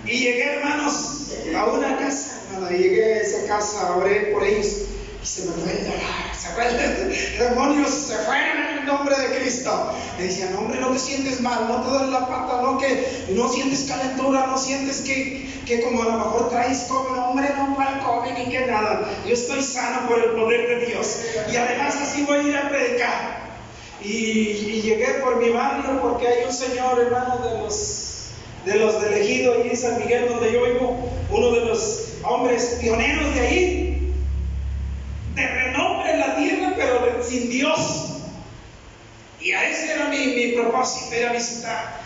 Y 0.06 0.12
llegué, 0.18 0.56
hermanos, 0.56 1.32
a 1.56 1.66
una 1.66 1.98
casa, 1.98 2.42
y 2.72 2.78
llegué 2.78 3.14
a 3.14 3.22
esa 3.22 3.48
casa, 3.48 3.96
oré 3.96 4.32
por 4.34 4.44
ellos 4.44 4.68
y 5.22 5.26
se 5.26 5.46
me 5.46 5.54
fue 5.54 5.72
el 5.72 5.86
dolor, 5.86 6.29
se 6.40 6.48
fue 6.50 6.68
el 6.68 7.38
demonio, 7.40 7.86
se 7.88 8.16
fueron 8.20 8.58
en 8.58 8.78
el 8.80 8.86
nombre 8.86 9.16
de 9.18 9.40
Cristo. 9.40 9.94
Le 10.18 10.26
decían, 10.26 10.56
hombre, 10.56 10.80
no 10.80 10.92
te 10.92 11.00
sientes 11.00 11.42
mal, 11.42 11.68
no 11.68 11.82
te 11.82 11.90
duele 11.90 12.12
la 12.12 12.28
pata, 12.28 12.62
no 12.62 12.78
que 12.78 13.26
no 13.30 13.50
sientes 13.50 13.84
calentura, 13.90 14.48
no 14.48 14.58
sientes 14.58 15.02
que, 15.02 15.50
que 15.66 15.82
como 15.82 16.02
a 16.04 16.06
lo 16.06 16.12
mejor 16.14 16.50
traes 16.50 16.84
COVID, 16.84 17.20
hombre, 17.20 17.50
no 17.58 17.76
para 17.76 18.00
COVID 18.00 18.32
ni 18.32 18.46
que 18.50 18.66
nada. 18.66 19.10
Yo 19.26 19.34
estoy 19.34 19.62
sano 19.62 20.08
por 20.08 20.18
el 20.20 20.32
poder 20.32 20.68
de 20.68 20.86
Dios. 20.88 21.20
Y 21.52 21.58
además 21.58 21.96
así 22.02 22.24
voy 22.24 22.38
a 22.38 22.44
ir 22.44 22.58
a 22.58 22.70
predicar. 22.70 23.50
Y, 24.02 24.10
y 24.10 24.82
llegué 24.82 25.16
por 25.16 25.36
mi 25.44 25.50
barrio 25.50 26.02
porque 26.02 26.26
hay 26.26 26.46
un 26.46 26.54
señor, 26.54 27.00
hermano, 27.02 27.38
de 27.40 27.58
los 27.60 28.06
de 28.66 28.76
los 28.76 29.02
del 29.02 29.14
ejido 29.14 29.54
allí 29.54 29.70
en 29.70 29.78
San 29.78 30.00
Miguel, 30.00 30.28
donde 30.30 30.52
yo 30.52 30.66
vivo, 30.66 31.10
uno 31.32 31.52
de 31.52 31.66
los 31.66 32.10
hombres 32.24 32.78
pioneros 32.82 33.34
de 33.34 33.40
ahí, 33.40 33.89
de 35.36 35.48
renombre 35.48 36.12
en 36.12 36.20
la 36.20 36.36
tierra, 36.36 36.74
pero 36.76 37.24
sin 37.24 37.50
Dios. 37.50 38.06
Y 39.40 39.52
a 39.52 39.70
ese 39.70 39.94
era 39.94 40.08
mi, 40.08 40.28
mi 40.28 40.48
propósito, 40.54 41.16
ir 41.16 41.28
a 41.28 41.34
visitar. 41.34 42.00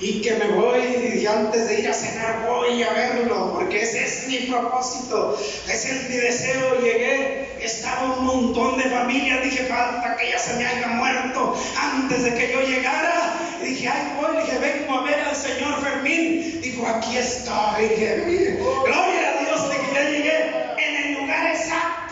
Y 0.00 0.20
que 0.20 0.34
me 0.34 0.48
voy, 0.48 0.80
y 0.80 1.24
antes 1.24 1.68
de 1.68 1.80
ir 1.80 1.88
a 1.88 1.94
cenar, 1.94 2.44
voy 2.46 2.82
a 2.82 2.92
verlo, 2.92 3.54
porque 3.54 3.80
ese 3.82 4.04
es 4.04 4.26
mi 4.26 4.38
propósito, 4.50 5.38
ese 5.68 5.96
es 5.96 6.10
mi 6.10 6.16
deseo. 6.16 6.80
Llegué, 6.80 7.64
estaba 7.64 8.16
un 8.18 8.26
montón 8.26 8.76
de 8.76 8.84
familias, 8.84 9.44
dije, 9.44 9.64
falta 9.66 10.16
que 10.16 10.30
ya 10.30 10.38
se 10.38 10.54
me 10.54 10.66
haya 10.66 10.88
muerto 10.88 11.56
antes 11.80 12.24
de 12.24 12.34
que 12.34 12.52
yo 12.52 12.60
llegara. 12.62 13.34
Y 13.62 13.66
dije, 13.66 13.88
ay, 13.88 14.18
voy, 14.20 14.42
dije, 14.42 14.58
vengo 14.58 14.98
a 14.98 15.04
ver 15.04 15.20
al 15.20 15.36
Señor 15.36 15.80
Fermín. 15.80 16.60
Dijo, 16.60 16.86
aquí 16.86 17.16
estoy. 17.16 17.88
Dije, 17.88 18.58
gloria 18.84 19.30
a 19.30 19.44
Dios 19.44 19.70
de 19.70 19.76
que 19.76 19.94
ya 19.94 20.10
llegué 20.10 20.50
en 20.76 21.06
el 21.06 21.20
lugar 21.20 21.46
exacto 21.46 22.04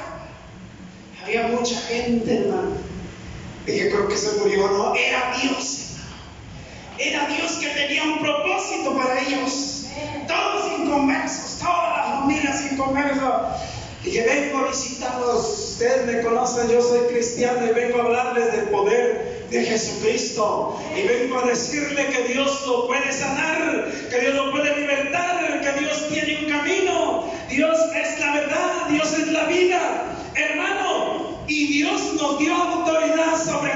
había 1.22 1.48
mucha 1.48 1.80
gente, 1.82 2.36
hermano. 2.36 2.76
Dije, 3.66 3.90
creo 3.90 4.01
que 4.12 4.18
se 4.18 4.38
murió, 4.38 4.68
no, 4.68 4.94
era 4.94 5.34
Dios, 5.40 5.78
Era 6.98 7.26
Dios 7.26 7.52
que 7.52 7.68
tenía 7.68 8.04
un 8.04 8.20
propósito 8.20 8.94
para 8.94 9.20
ellos. 9.22 9.86
Todos 10.28 10.78
inconversos, 10.78 11.58
todas 11.58 11.96
las 11.96 12.20
familias 12.20 12.72
inconversas. 12.72 13.62
Dije, 14.04 14.22
vengo 14.22 14.58
a 14.58 14.68
visitarlos. 14.68 15.70
Ustedes 15.72 16.06
me 16.06 16.20
conocen, 16.22 16.68
yo 16.68 16.82
soy 16.82 17.00
cristiano 17.08 17.66
y 17.66 17.70
vengo 17.70 17.98
a 17.98 18.04
hablarles 18.04 18.52
del 18.52 18.64
poder 18.66 19.46
de 19.50 19.64
Jesucristo. 19.64 20.78
Y 20.94 21.08
vengo 21.08 21.38
a 21.38 21.46
decirle 21.46 22.06
que 22.08 22.34
Dios 22.34 22.66
lo 22.66 22.86
puede 22.86 23.10
sanar, 23.12 23.90
que 24.10 24.20
Dios 24.20 24.34
lo 24.34 24.50
puede 24.52 24.76
libertar, 24.76 25.60
que 25.62 25.80
Dios 25.80 26.08
tiene 26.10 26.44
un 26.44 26.50
camino. 26.50 27.24
Dios 27.48 27.78
es 27.96 28.20
la 28.20 28.32
verdad, 28.34 28.88
Dios 28.90 29.12
es 29.14 29.28
la 29.28 29.44
vida. 29.44 30.04
Hermano, 30.34 31.32
y 31.48 31.66
Dios 31.66 32.14
nos 32.14 32.38
dio 32.38 32.54
autoridad 32.54 33.36
sobre 33.44 33.72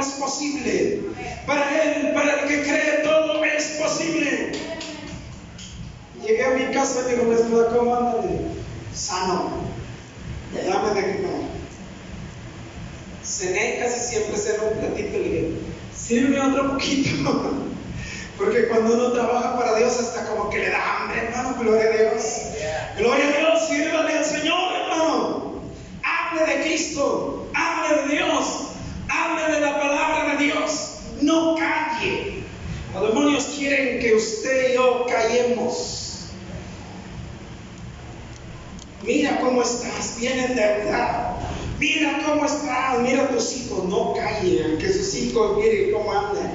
es 0.00 0.08
posible. 0.08 1.00
Para 1.46 1.82
Él, 1.82 2.12
para 2.14 2.40
el 2.40 2.48
que 2.48 2.62
cree, 2.62 3.00
todo 3.04 3.44
es 3.44 3.64
posible. 3.80 4.52
Llegué 6.26 6.44
a 6.44 6.50
mi 6.50 6.74
casa 6.74 7.00
y 7.06 7.14
digo, 7.14 7.32
esposa, 7.32 7.76
¿cómo 7.76 7.96
anda? 7.96 8.22
Sano. 8.94 9.50
Dame 10.52 11.00
de 11.00 11.16
comer. 11.16 11.50
Cené, 13.24 13.78
casi 13.80 14.00
siempre 14.00 14.36
ceno 14.36 14.64
un 14.72 14.78
platito 14.80 15.16
y 15.16 15.20
le 15.20 15.28
dije, 15.28 15.50
sirve 15.94 16.40
otro 16.40 16.72
poquito. 16.72 17.54
Porque 18.38 18.68
cuando 18.68 18.94
uno 18.94 19.12
trabaja 19.12 19.58
para 19.58 19.76
Dios 19.76 19.98
hasta 20.00 20.26
como 20.26 20.50
que 20.50 20.58
le 20.58 20.70
da 20.70 21.02
hambre, 21.02 21.26
hermano, 21.26 21.56
gloria 21.60 21.84
a 21.84 21.92
Dios. 21.92 22.24
Gloria 22.96 23.24
a 23.26 23.38
Dios, 23.38 23.68
sírvale 23.68 24.18
al 24.18 24.24
Señor, 24.24 24.72
hermano. 24.74 25.54
Hable 26.02 26.46
de 26.46 26.62
Cristo, 26.62 27.46
hable 27.54 28.02
de 28.02 28.14
Dios, 28.14 28.69
hable 29.10 29.54
de 29.54 29.60
la 29.60 29.80
palabra 29.80 30.36
de 30.36 30.44
Dios. 30.44 30.98
No 31.20 31.56
calle. 31.56 32.44
Los 32.94 33.08
demonios 33.08 33.44
quieren 33.56 34.00
que 34.00 34.14
usted 34.14 34.70
y 34.70 34.74
yo 34.74 35.06
callemos. 35.06 36.30
Mira 39.02 39.40
cómo 39.40 39.62
estás, 39.62 40.16
bien 40.18 40.38
endeudado. 40.38 41.38
Mira 41.78 42.22
cómo 42.26 42.44
estás, 42.44 43.00
mira 43.00 43.22
a 43.22 43.28
tus 43.28 43.56
hijos, 43.56 43.84
no 43.86 44.12
callen, 44.12 44.76
que 44.76 44.92
sus 44.92 45.14
hijos 45.14 45.56
miren 45.56 45.92
cómo 45.92 46.12
andan. 46.12 46.52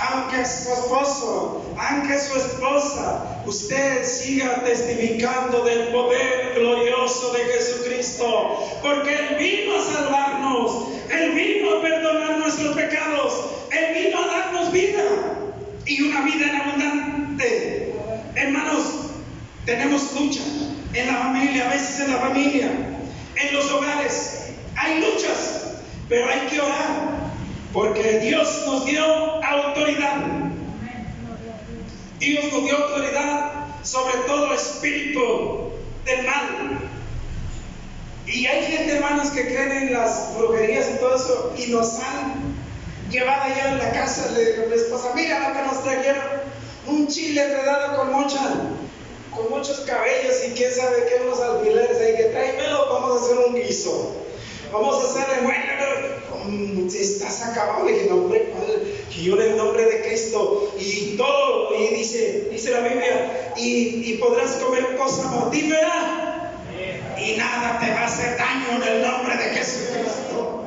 Aunque 0.00 0.44
su 0.46 0.72
esposo, 0.72 1.74
aunque 1.76 2.18
su 2.18 2.36
esposa, 2.36 3.42
usted 3.46 4.04
siga 4.04 4.62
testificando 4.64 5.64
del 5.64 5.88
poder 5.88 6.54
glorioso 6.54 7.32
de 7.32 7.44
Jesucristo, 7.44 8.68
porque 8.82 9.14
Él 9.14 9.36
vino 9.38 9.76
a 9.76 9.82
salvarnos, 9.82 10.88
Él 11.10 11.32
vino 11.32 11.78
a 11.78 11.82
perdonar 11.82 12.38
nuestros 12.38 12.76
pecados, 12.76 13.32
Él 13.72 14.04
vino 14.04 14.22
a 14.22 14.26
darnos 14.26 14.72
vida 14.72 15.02
y 15.84 16.02
una 16.02 16.22
vida 16.22 16.46
en 16.46 16.56
abundante. 16.56 17.94
Hermanos, 18.36 18.82
tenemos 19.64 20.12
lucha 20.14 20.42
en 20.94 21.06
la 21.06 21.14
familia, 21.14 21.66
a 21.66 21.72
veces 21.72 22.00
en 22.00 22.12
la 22.12 22.18
familia, 22.18 22.70
en 23.36 23.54
los 23.54 23.70
hogares. 23.70 24.52
Hay 24.76 25.00
luchas, 25.00 25.80
pero 26.08 26.28
hay 26.28 26.46
que 26.48 26.60
orar, 26.60 27.27
porque 27.72 28.20
Dios 28.20 28.64
nos 28.66 28.84
dio 28.86 29.04
autoridad. 29.04 30.16
Dios 32.18 32.52
nos 32.52 32.64
dio 32.64 32.76
autoridad 32.76 33.52
sobre 33.82 34.14
todo 34.26 34.52
espíritu 34.52 35.70
del 36.04 36.24
mal. 36.24 36.80
Y 38.26 38.46
hay 38.46 38.64
gente, 38.64 38.96
hermanos, 38.96 39.30
que 39.30 39.46
creen 39.46 39.72
en 39.72 39.94
las 39.94 40.34
brujerías 40.36 40.86
y 40.94 40.98
todo 40.98 41.16
eso, 41.16 41.54
y 41.56 41.70
nos 41.70 41.98
han 42.00 42.54
llevado 43.10 43.44
allá 43.44 43.72
en 43.72 43.78
la 43.78 43.92
casa 43.92 44.32
de 44.32 44.66
la 44.68 44.74
esposa, 44.74 45.12
mira 45.14 45.48
lo 45.48 45.54
que 45.54 45.62
nos 45.62 45.82
trajeron, 45.82 46.24
un 46.86 47.08
chile 47.08 47.42
enredado 47.42 47.96
con 47.96 48.12
mocha, 48.12 48.40
con 49.34 49.48
muchos 49.48 49.80
cabellos 49.80 50.44
y 50.46 50.50
quién 50.52 50.70
sabe 50.70 51.06
qué, 51.08 51.22
unos 51.24 51.40
alfileres 51.40 51.98
ahí 51.98 52.16
que 52.16 52.24
tráemelo, 52.24 52.92
vamos 52.92 53.22
a 53.22 53.24
hacer 53.24 53.38
un 53.46 53.54
guiso. 53.54 54.14
Vamos 54.70 55.02
a 55.02 55.08
hacer 55.08 55.42
bueno, 55.42 55.68
si 56.27 56.27
estás 56.94 57.42
acabado, 57.46 57.84
le 57.84 57.92
dije, 57.92 58.06
nombre, 58.06 58.52
que 59.10 59.22
yo 59.22 59.34
en 59.40 59.52
el 59.52 59.56
nombre 59.56 59.84
de 59.84 60.02
Cristo 60.02 60.74
y 60.78 61.16
todo, 61.16 61.74
y 61.74 61.94
dice, 61.94 62.48
dice 62.50 62.70
la 62.70 62.80
Biblia, 62.80 63.52
y, 63.56 64.14
podrás 64.18 64.52
comer 64.56 64.96
cosa 64.96 65.28
mortífera 65.28 66.54
y 67.18 67.36
nada 67.36 67.78
te 67.78 67.92
va 67.92 68.00
a 68.00 68.06
hacer 68.06 68.36
daño 68.36 68.82
en 68.82 68.82
el 68.82 69.02
nombre 69.02 69.36
de 69.36 69.44
Jesucristo. 69.56 70.64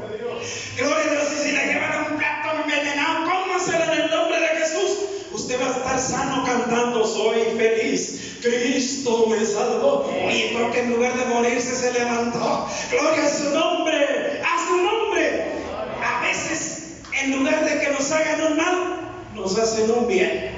Gloria 0.77 0.97
a 0.97 1.11
Dios, 1.11 1.27
y 1.33 1.47
si 1.47 1.51
le 1.51 1.65
llevan 1.65 2.11
un 2.11 2.17
plato 2.17 2.61
envenenado, 2.63 3.29
cómaselo 3.29 3.93
en 3.93 4.01
el 4.01 4.09
nombre 4.09 4.39
de 4.39 4.47
Jesús. 4.47 4.97
Usted 5.33 5.61
va 5.61 5.67
a 5.67 5.77
estar 5.77 5.99
sano 5.99 6.43
cantando, 6.45 7.05
soy 7.05 7.41
feliz. 7.57 8.37
Cristo 8.41 9.27
me 9.27 9.45
salvó. 9.45 10.11
Y 10.29 10.53
porque 10.53 10.79
en 10.79 10.91
lugar 10.91 11.17
de 11.17 11.25
morirse 11.25 11.75
se 11.75 11.93
levantó. 11.93 12.67
Gloria 12.89 13.25
a 13.25 13.29
su 13.29 13.49
nombre, 13.51 14.41
a 14.43 14.67
su 14.67 14.77
nombre. 14.77 15.30
En 17.21 17.37
lugar 17.37 17.63
de 17.63 17.79
que 17.79 17.91
nos 17.91 18.11
hagan 18.11 18.41
un 18.41 18.57
mal, 18.57 19.11
nos 19.35 19.57
hacen 19.57 19.91
un 19.91 20.07
bien. 20.07 20.49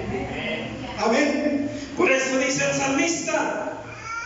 Amén. 0.98 1.70
Por 1.98 2.10
eso 2.10 2.38
dice 2.38 2.64
el 2.70 2.74
salmista, 2.74 3.74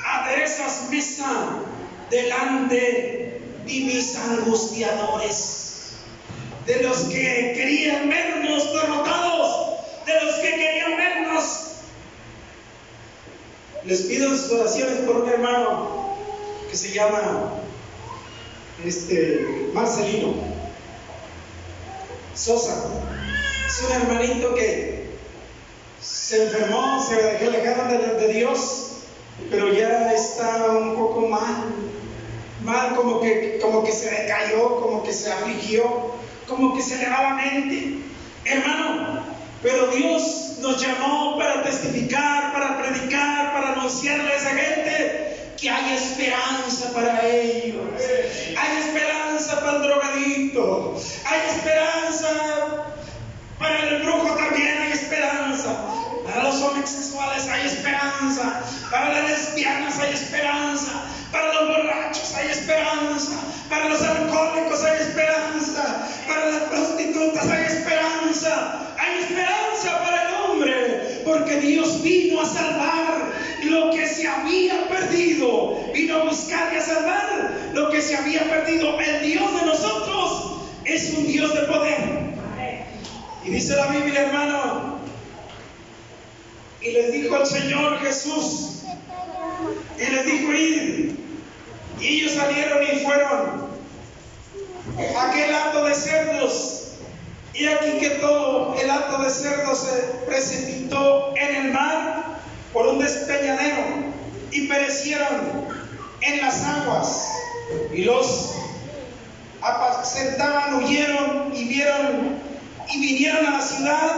aderezas 0.06 0.88
mesa 0.92 1.60
delante 2.12 3.42
de 3.66 3.74
mis 3.74 4.16
angustiadores, 4.16 5.94
de 6.68 6.84
los 6.84 6.98
que 7.06 7.54
querían 7.56 8.08
vernos 8.08 8.72
derrotados, 8.72 9.80
de 10.06 10.22
los 10.22 10.36
que 10.36 10.50
querían 10.52 10.96
vernos 10.96 11.68
les 13.86 14.02
pido 14.02 14.36
sus 14.36 14.52
oraciones 14.52 14.98
por 15.06 15.18
un 15.18 15.30
hermano 15.30 16.18
que 16.70 16.76
se 16.76 16.92
llama 16.92 17.54
este, 18.86 19.70
Marcelino 19.74 20.57
Sosa. 22.38 22.84
Es 23.68 23.84
un 23.84 23.92
hermanito 23.92 24.54
que 24.54 25.08
se 26.00 26.44
enfermó, 26.44 27.04
se 27.04 27.46
alejaron 27.46 27.90
de, 27.90 28.28
de 28.28 28.34
Dios, 28.34 28.92
pero 29.50 29.74
ya 29.74 30.14
está 30.14 30.68
un 30.68 30.96
poco 30.96 31.28
mal, 31.28 31.66
mal 32.64 32.96
como 32.96 33.20
que, 33.20 33.58
como 33.60 33.84
que 33.84 33.92
se 33.92 34.12
decayó, 34.12 34.80
como 34.80 35.04
que 35.04 35.12
se 35.12 35.32
afligió, 35.32 36.12
como 36.48 36.76
que 36.76 36.82
se 36.84 36.98
le 36.98 37.10
va 37.10 37.24
la 37.24 37.34
mente. 37.34 38.04
Hermano, 38.46 39.24
pero 39.64 39.88
Dios 39.88 40.58
nos 40.60 40.80
llamó 40.80 41.38
para 41.38 41.64
testificar, 41.64 42.54
para 42.54 42.78
predicar, 42.78 43.52
para 43.52 43.74
anunciarle 43.74 44.32
a 44.32 44.36
esa 44.36 44.50
gente 44.52 45.27
que 45.60 45.70
hay 45.70 45.94
esperanza 45.94 46.94
para 46.94 47.26
ellos. 47.26 48.02
Hay 48.58 48.78
esperanza 48.78 49.60
para 49.60 49.78
el 49.78 49.82
drogadito. 49.84 50.96
Hay 51.26 51.56
esperanza 51.56 52.88
para 53.60 53.90
el 53.90 54.04
brujo 54.04 54.36
también 54.36 54.78
hay 54.78 54.92
esperanza. 54.92 55.76
Para 56.26 56.44
los 56.44 56.62
homosexuales 56.62 57.48
hay 57.48 57.66
esperanza. 57.66 58.62
Para 58.92 59.14
las 59.14 59.30
lesbianas 59.30 59.98
hay 60.00 60.14
esperanza. 60.14 60.92
Para 61.32 61.54
los 61.54 61.68
borrachos 61.68 62.36
hay 62.36 62.50
esperanza. 62.50 63.34
Para 63.70 63.90
los 63.90 64.02
alcohólicos 64.02 64.84
hay 64.84 65.02
esperanza. 65.02 66.08
Para 66.28 66.46
las 66.46 66.62
prostitutas 66.64 67.50
hay 67.50 67.66
esperanza. 67.66 68.80
Hay 68.98 69.24
esperanza 69.24 70.00
para 70.04 70.28
el 70.28 70.36
hombre. 70.36 71.22
Porque 71.26 71.60
Dios 71.60 72.04
vino 72.04 72.42
a 72.42 72.46
salvar 72.46 73.32
lo 73.64 73.92
que 73.92 74.08
se 74.08 74.28
había 74.28 74.88
perdido. 74.88 75.80
Vino 75.94 76.18
a 76.18 76.24
buscar 76.26 76.74
y 76.74 76.78
a 76.78 76.82
salvar 76.82 77.72
lo 77.74 77.90
que 77.90 78.02
se 78.02 78.16
había 78.16 78.44
perdido. 78.50 79.00
El 79.00 79.26
Dios 79.26 79.60
de 79.60 79.66
nosotros 79.66 80.62
es 80.86 81.14
un 81.14 81.28
Dios 81.28 81.54
de 81.54 81.62
poder. 81.62 82.28
Y 83.44 83.50
dice 83.50 83.76
la 83.76 83.88
Biblia, 83.88 84.24
hermano, 84.24 85.00
y 86.82 86.92
les 86.92 87.14
dijo 87.14 87.38
el 87.38 87.46
Señor 87.46 88.00
Jesús, 88.00 88.84
y 89.98 90.12
les 90.12 90.26
dijo 90.26 90.54
ir. 90.54 91.18
Y 92.00 92.08
ellos 92.08 92.34
salieron 92.34 92.84
y 92.84 93.00
fueron 93.00 93.68
aquel 95.18 95.54
hato 95.56 95.86
de 95.86 95.96
cerdos. 95.96 96.84
Y 97.54 97.66
aquí 97.66 97.98
que 98.00 98.10
todo 98.22 98.76
el 98.80 98.90
hato 98.90 99.24
de 99.24 99.30
cerdos 99.30 99.80
se 99.80 100.02
precipitó 100.28 101.34
en 101.36 101.56
el 101.56 101.72
mar 101.72 102.27
por 102.78 102.86
un 102.90 103.00
despeñadero 103.00 103.82
y 104.52 104.68
perecieron 104.68 105.66
en 106.22 106.42
las 106.42 106.64
aguas. 106.64 107.28
Y 107.92 108.04
los 108.04 108.54
apacentaban, 109.60 110.76
huyeron 110.76 111.54
y 111.56 111.64
vieron 111.70 112.38
y 112.94 113.00
vinieron 113.02 113.48
a 113.48 113.58
la 113.58 113.62
ciudad 113.62 114.12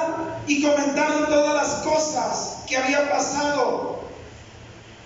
y 0.45 0.61
comentaron 0.61 1.27
todas 1.27 1.55
las 1.55 1.73
cosas 1.85 2.65
que 2.67 2.75
había 2.75 3.09
pasado 3.09 4.01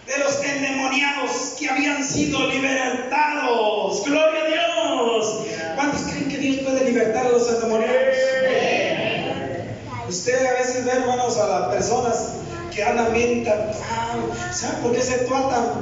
de 0.08 0.18
los 0.18 0.44
endemoniados 0.44 1.54
que 1.60 1.70
habían 1.70 2.04
sido 2.04 2.48
libertados. 2.48 4.04
Gloria 4.04 4.42
a 4.42 4.48
Dios. 4.48 5.46
¿Cuántos 5.76 6.02
creen 6.02 6.28
que 6.28 6.38
Dios 6.40 6.64
puede 6.64 6.86
libertar 6.86 7.28
a 7.28 7.30
los 7.30 7.48
endemoniados? 7.48 8.16
Usted 10.10 10.44
a 10.44 10.54
veces 10.54 10.86
ve, 10.86 10.92
hermanos, 10.92 11.38
a 11.38 11.48
las 11.48 11.70
personas 11.70 12.34
que 12.74 12.84
andan 12.84 13.14
bien 13.14 13.44
tatuados. 13.44 14.38
¿Saben 14.52 14.82
por 14.82 14.96
qué 14.96 15.02
se? 15.02 15.28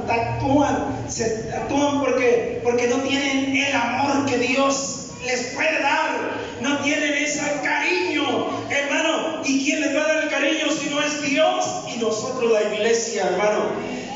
Tatúan. 0.06 1.04
Se 1.08 1.28
tatúan 1.50 2.00
porque, 2.00 2.60
porque 2.62 2.86
no 2.88 2.96
tienen 2.98 3.56
el 3.56 3.74
amor 3.74 4.26
que 4.26 4.38
Dios 4.38 5.08
les 5.24 5.42
puede 5.54 5.80
dar. 5.80 6.42
No 6.60 6.78
tienen 6.78 7.14
ese 7.14 7.40
cariño, 7.62 8.50
hermano. 8.70 9.42
¿Y 9.44 9.64
quién 9.64 9.80
les 9.80 9.96
va 9.96 10.04
a 10.04 10.08
dar 10.08 10.24
el 10.24 10.30
cariño 10.30 10.66
si 10.70 10.90
no 10.90 11.00
es 11.02 11.22
Dios? 11.22 11.64
Y 11.94 11.98
nosotros 11.98 12.52
la 12.52 12.74
iglesia, 12.74 13.28
hermano. 13.28 13.70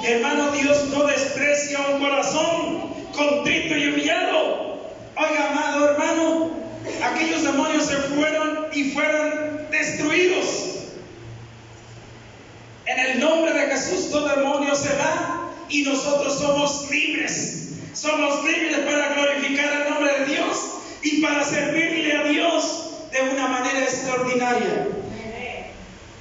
Hermano, 0.04 0.52
Dios 0.52 0.84
no 0.92 1.04
desprecia 1.04 1.78
un 1.92 2.00
corazón 2.00 2.94
contrito 3.14 3.76
y 3.76 3.88
humillado. 3.88 4.76
Oiga, 5.16 5.50
amado 5.50 5.90
hermano, 5.90 6.50
aquellos 7.02 7.42
demonios 7.42 7.86
se 7.86 7.96
fueron 7.96 8.66
y 8.72 8.90
fueron 8.90 9.66
destruidos. 9.70 10.75
En 12.86 12.98
el 13.00 13.20
nombre 13.20 13.52
de 13.52 13.66
Jesús 13.66 14.10
todo 14.12 14.28
demonio 14.28 14.74
se 14.76 14.94
va 14.96 15.50
y 15.68 15.82
nosotros 15.82 16.38
somos 16.38 16.88
libres. 16.88 17.70
Somos 17.92 18.44
libres 18.44 18.78
para 18.78 19.14
glorificar 19.14 19.82
el 19.82 19.90
nombre 19.90 20.20
de 20.20 20.26
Dios 20.26 20.56
y 21.02 21.20
para 21.20 21.44
servirle 21.44 22.16
a 22.16 22.22
Dios 22.24 23.10
de 23.10 23.22
una 23.30 23.48
manera 23.48 23.80
extraordinaria. 23.80 24.88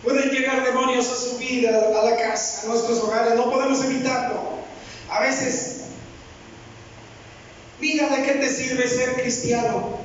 Pueden 0.03 0.29
llegar 0.31 0.63
demonios 0.63 1.07
a 1.07 1.15
su 1.15 1.37
vida, 1.37 1.69
a 1.69 2.03
la 2.03 2.17
casa, 2.17 2.63
a 2.63 2.69
nuestros 2.69 2.99
hogares, 2.99 3.35
no 3.35 3.51
podemos 3.51 3.83
evitarlo. 3.83 4.59
A 5.09 5.19
veces, 5.19 5.81
mira 7.79 8.09
de 8.09 8.23
qué 8.23 8.33
te 8.33 8.49
sirve 8.49 8.87
ser 8.87 9.13
cristiano. 9.21 9.99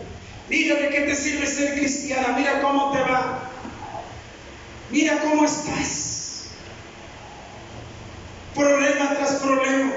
Mira 0.51 0.75
de 0.75 0.91
qué 0.91 1.01
te 1.03 1.15
sirve 1.15 1.47
ser 1.47 1.75
cristiana. 1.79 2.35
Mira 2.37 2.61
cómo 2.61 2.93
te 2.93 3.01
va. 3.01 3.51
Mira 4.91 5.21
cómo 5.21 5.45
estás 5.45 6.11
problema 8.55 9.15
tras 9.15 9.35
problema. 9.37 9.93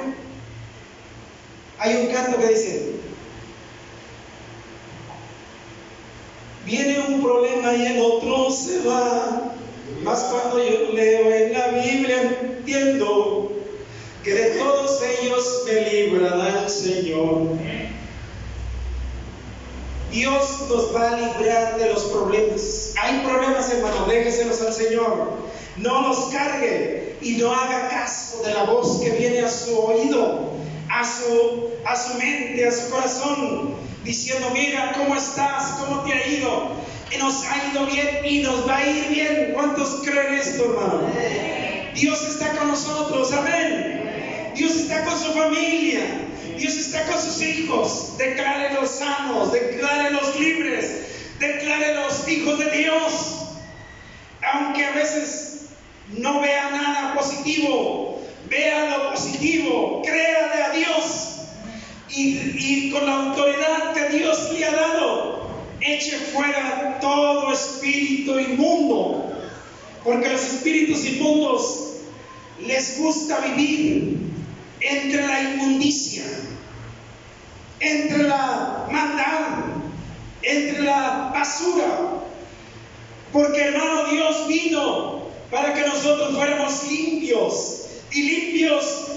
Hay 1.84 1.98
un 1.98 2.08
canto 2.14 2.38
que 2.38 2.48
dice, 2.48 2.94
viene 6.66 6.98
un 7.10 7.22
problema 7.22 7.74
y 7.74 7.86
el 7.88 8.02
otro 8.02 8.50
se 8.52 8.88
va, 8.88 9.54
más 10.02 10.20
cuando 10.32 10.64
yo 10.64 10.94
leo 10.94 11.30
en 11.30 11.52
la 11.52 11.68
Biblia 11.68 12.22
entiendo 12.42 13.52
que 14.24 14.34
de 14.34 14.46
todos 14.52 15.02
ellos 15.04 15.64
me 15.66 15.92
librará 15.92 16.64
el 16.64 16.70
Señor. 16.70 17.50
Dios 20.10 20.66
nos 20.70 20.96
va 20.96 21.10
a 21.10 21.20
librar 21.20 21.78
de 21.78 21.90
los 21.92 22.04
problemas. 22.04 22.94
Hay 23.02 23.20
problemas, 23.26 23.70
hermano, 23.74 24.06
déjeselos 24.06 24.62
al 24.62 24.72
Señor. 24.72 25.34
No 25.76 26.08
los 26.08 26.28
cargue 26.28 27.18
y 27.22 27.32
no 27.32 27.54
haga 27.54 27.90
caso 27.90 28.42
de 28.42 28.54
la 28.54 28.64
voz 28.64 29.02
que 29.02 29.10
viene 29.10 29.42
a 29.42 29.50
su 29.50 29.78
oído, 29.78 30.52
a 30.90 31.04
su, 31.04 31.73
a 31.86 31.96
su 31.96 32.14
mente, 32.16 32.68
a 32.68 32.72
su 32.72 32.90
corazón, 32.90 33.76
diciendo, 34.04 34.50
mira 34.54 34.94
cómo 34.98 35.16
estás, 35.16 35.80
cómo 35.80 36.02
te 36.04 36.14
ha 36.14 36.28
ido. 36.28 36.72
Y 37.12 37.18
nos 37.18 37.44
ha 37.46 37.72
ido 37.72 37.86
bien 37.86 38.20
y 38.26 38.40
nos 38.40 38.68
va 38.68 38.78
a 38.78 38.88
ir 38.88 39.08
bien. 39.10 39.52
¿Cuántos 39.54 40.02
creen 40.04 40.34
esto, 40.34 40.64
hermano? 40.66 41.02
Dios 41.94 42.22
está 42.28 42.56
con 42.58 42.70
nosotros, 42.70 43.32
amén. 43.34 44.52
Dios 44.56 44.76
está 44.76 45.04
con 45.04 45.18
su 45.20 45.32
familia. 45.34 46.02
Dios 46.58 46.76
está 46.76 47.06
con 47.06 47.22
sus 47.22 47.42
hijos. 47.42 48.18
Declárelos 48.18 48.90
sanos, 48.90 49.52
declárelos 49.52 50.40
libres, 50.40 51.08
declárelos 51.40 52.28
hijos 52.28 52.60
de 52.60 52.72
Dios. 52.72 53.14
Aunque 54.54 54.86
a 54.86 54.92
veces 54.92 55.66
no 56.10 56.42
vea 56.42 56.70
nada 56.72 57.14
positivo, 57.16 58.22
vea 58.50 58.98
lo 58.98 59.12
positivo, 59.12 60.02
créale 60.04 60.64
a 60.64 60.70
Dios 60.72 61.33
y, 62.16 62.90
con 62.92 63.06
la 63.06 63.16
autoridad 63.26 63.94
que 63.94 64.18
Dios 64.18 64.52
le 64.54 64.66
ha 64.66 64.72
dado, 64.72 65.48
eche 65.82 66.18
fuera 66.18 67.00
todo 67.02 67.52
espíritu 67.52 68.40
inmundo, 68.40 69.32
porque 70.04 70.30
los 70.30 70.42
espíritus 70.42 71.06
inmundos 71.06 71.94
les 72.66 72.98
gusta 73.00 73.40
vivir 73.40 74.18
entre 74.80 75.26
la 75.26 75.42
inmundicia, 75.42 76.24
entre 77.80 78.24
la 78.24 78.88
maldad, 78.92 79.66
entre 80.42 80.84
la 80.84 81.32
basura, 81.34 82.22
porque 83.32 83.62
hermano 83.62 84.06
Dios 84.12 84.48
vino 84.48 85.24
para 85.50 85.74
que 85.74 85.82
nosotros 85.82 86.36
fuéramos 86.36 86.84
limpios 86.90 87.86
y 88.12 88.22
limpios 88.22 89.08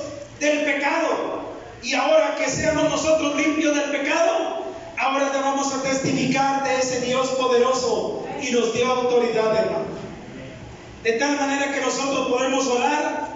del 0.40 0.64
pecado. 0.64 1.35
Y 1.82 1.94
ahora 1.94 2.36
que 2.36 2.48
seamos 2.48 2.84
nosotros 2.84 3.36
limpios 3.36 3.74
del 3.74 3.90
pecado, 3.90 4.64
ahora 4.98 5.30
te 5.30 5.38
vamos 5.38 5.72
a 5.72 5.82
testificar 5.82 6.64
de 6.64 6.78
ese 6.78 7.00
Dios 7.02 7.28
poderoso 7.30 8.26
y 8.42 8.50
nos 8.50 8.72
dio 8.72 8.90
autoridad, 8.90 9.56
hermano. 9.56 9.86
De 11.02 11.12
tal 11.12 11.36
manera 11.36 11.72
que 11.72 11.80
nosotros 11.80 12.28
podemos 12.28 12.66
orar 12.66 13.28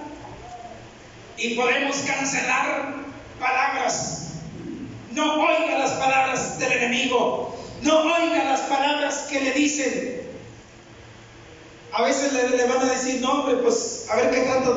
y 1.36 1.54
podemos 1.54 1.96
cancelar 1.98 2.94
palabras. 3.38 4.32
No 5.12 5.40
oiga 5.42 5.78
las 5.78 5.92
palabras 5.92 6.58
del 6.58 6.72
enemigo. 6.72 7.56
No 7.82 8.02
oiga 8.02 8.44
las 8.44 8.60
palabras 8.62 9.26
que 9.30 9.40
le 9.40 9.52
dicen, 9.52 10.20
a 11.92 12.02
veces 12.02 12.32
le, 12.32 12.66
van 12.66 12.78
a 12.78 12.92
decir, 12.92 13.20
no, 13.20 13.32
hombre, 13.32 13.56
pues 13.56 14.06
a 14.10 14.16
ver 14.16 14.30
qué 14.30 14.40
tanto 14.42 14.74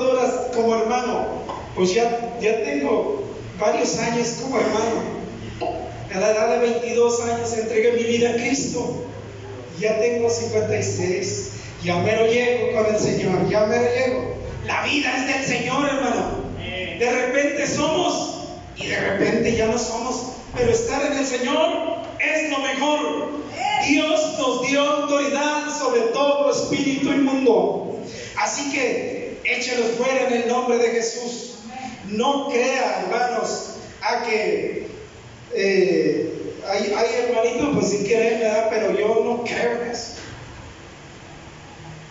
como 0.54 0.76
hermano. 0.76 1.28
Pues 1.76 1.94
ya, 1.94 2.38
ya 2.40 2.64
tengo 2.64 3.24
varios 3.60 3.98
años 3.98 4.28
como 4.42 4.60
hermano. 4.60 5.24
A 6.14 6.20
la 6.20 6.32
edad 6.32 6.60
de 6.60 6.70
22 6.70 7.22
años 7.22 7.54
entregué 7.58 7.94
mi 7.94 8.04
vida 8.04 8.32
a 8.32 8.34
Cristo. 8.36 9.06
Ya 9.80 10.00
tengo 10.00 10.30
56. 10.30 11.50
Ya 11.84 11.98
me 11.98 12.16
lo 12.16 12.28
llego 12.28 12.78
con 12.78 12.94
el 12.94 13.00
Señor. 13.00 13.50
Ya 13.50 13.66
me 13.66 13.78
lo 13.78 13.84
llego. 13.84 14.36
La 14.66 14.84
vida 14.84 15.18
es 15.18 15.28
del 15.28 15.46
Señor, 15.46 15.88
hermano. 15.88 16.44
De 17.00 17.12
repente 17.12 17.68
somos 17.68 18.46
y 18.78 18.88
de 18.88 19.00
repente 19.00 19.56
ya 19.56 19.68
no 19.68 19.78
somos. 19.78 20.34
Pero 20.56 20.72
estar 20.72 21.04
en 21.06 21.18
el 21.18 21.26
Señor 21.26 21.98
es 22.20 22.50
lo 22.52 22.60
mejor. 22.60 23.30
Dios 23.88 24.38
nos 24.38 24.68
dio 24.68 24.82
autoridad 24.82 25.78
sobre 25.78 26.02
todo 26.14 26.52
espíritu 26.52 27.10
inmundo. 27.10 28.00
Así 28.38 28.72
que 28.72 29.40
échelos 29.44 29.98
fuera 29.98 30.28
en 30.28 30.44
el 30.44 30.48
nombre 30.48 30.78
de 30.78 30.90
Jesús. 30.90 31.53
No 32.10 32.50
crea, 32.50 33.02
hermanos, 33.02 33.76
a 34.02 34.24
que 34.24 34.88
eh, 35.54 36.34
hay, 36.68 37.26
hermanitos, 37.26 37.70
pues 37.74 37.90
si 37.90 38.06
quieren, 38.06 38.40
¿verdad? 38.40 38.68
pero 38.70 38.92
yo 38.98 39.24
no 39.24 39.44
creo 39.44 39.82
en 39.82 39.92
eso. 39.92 40.14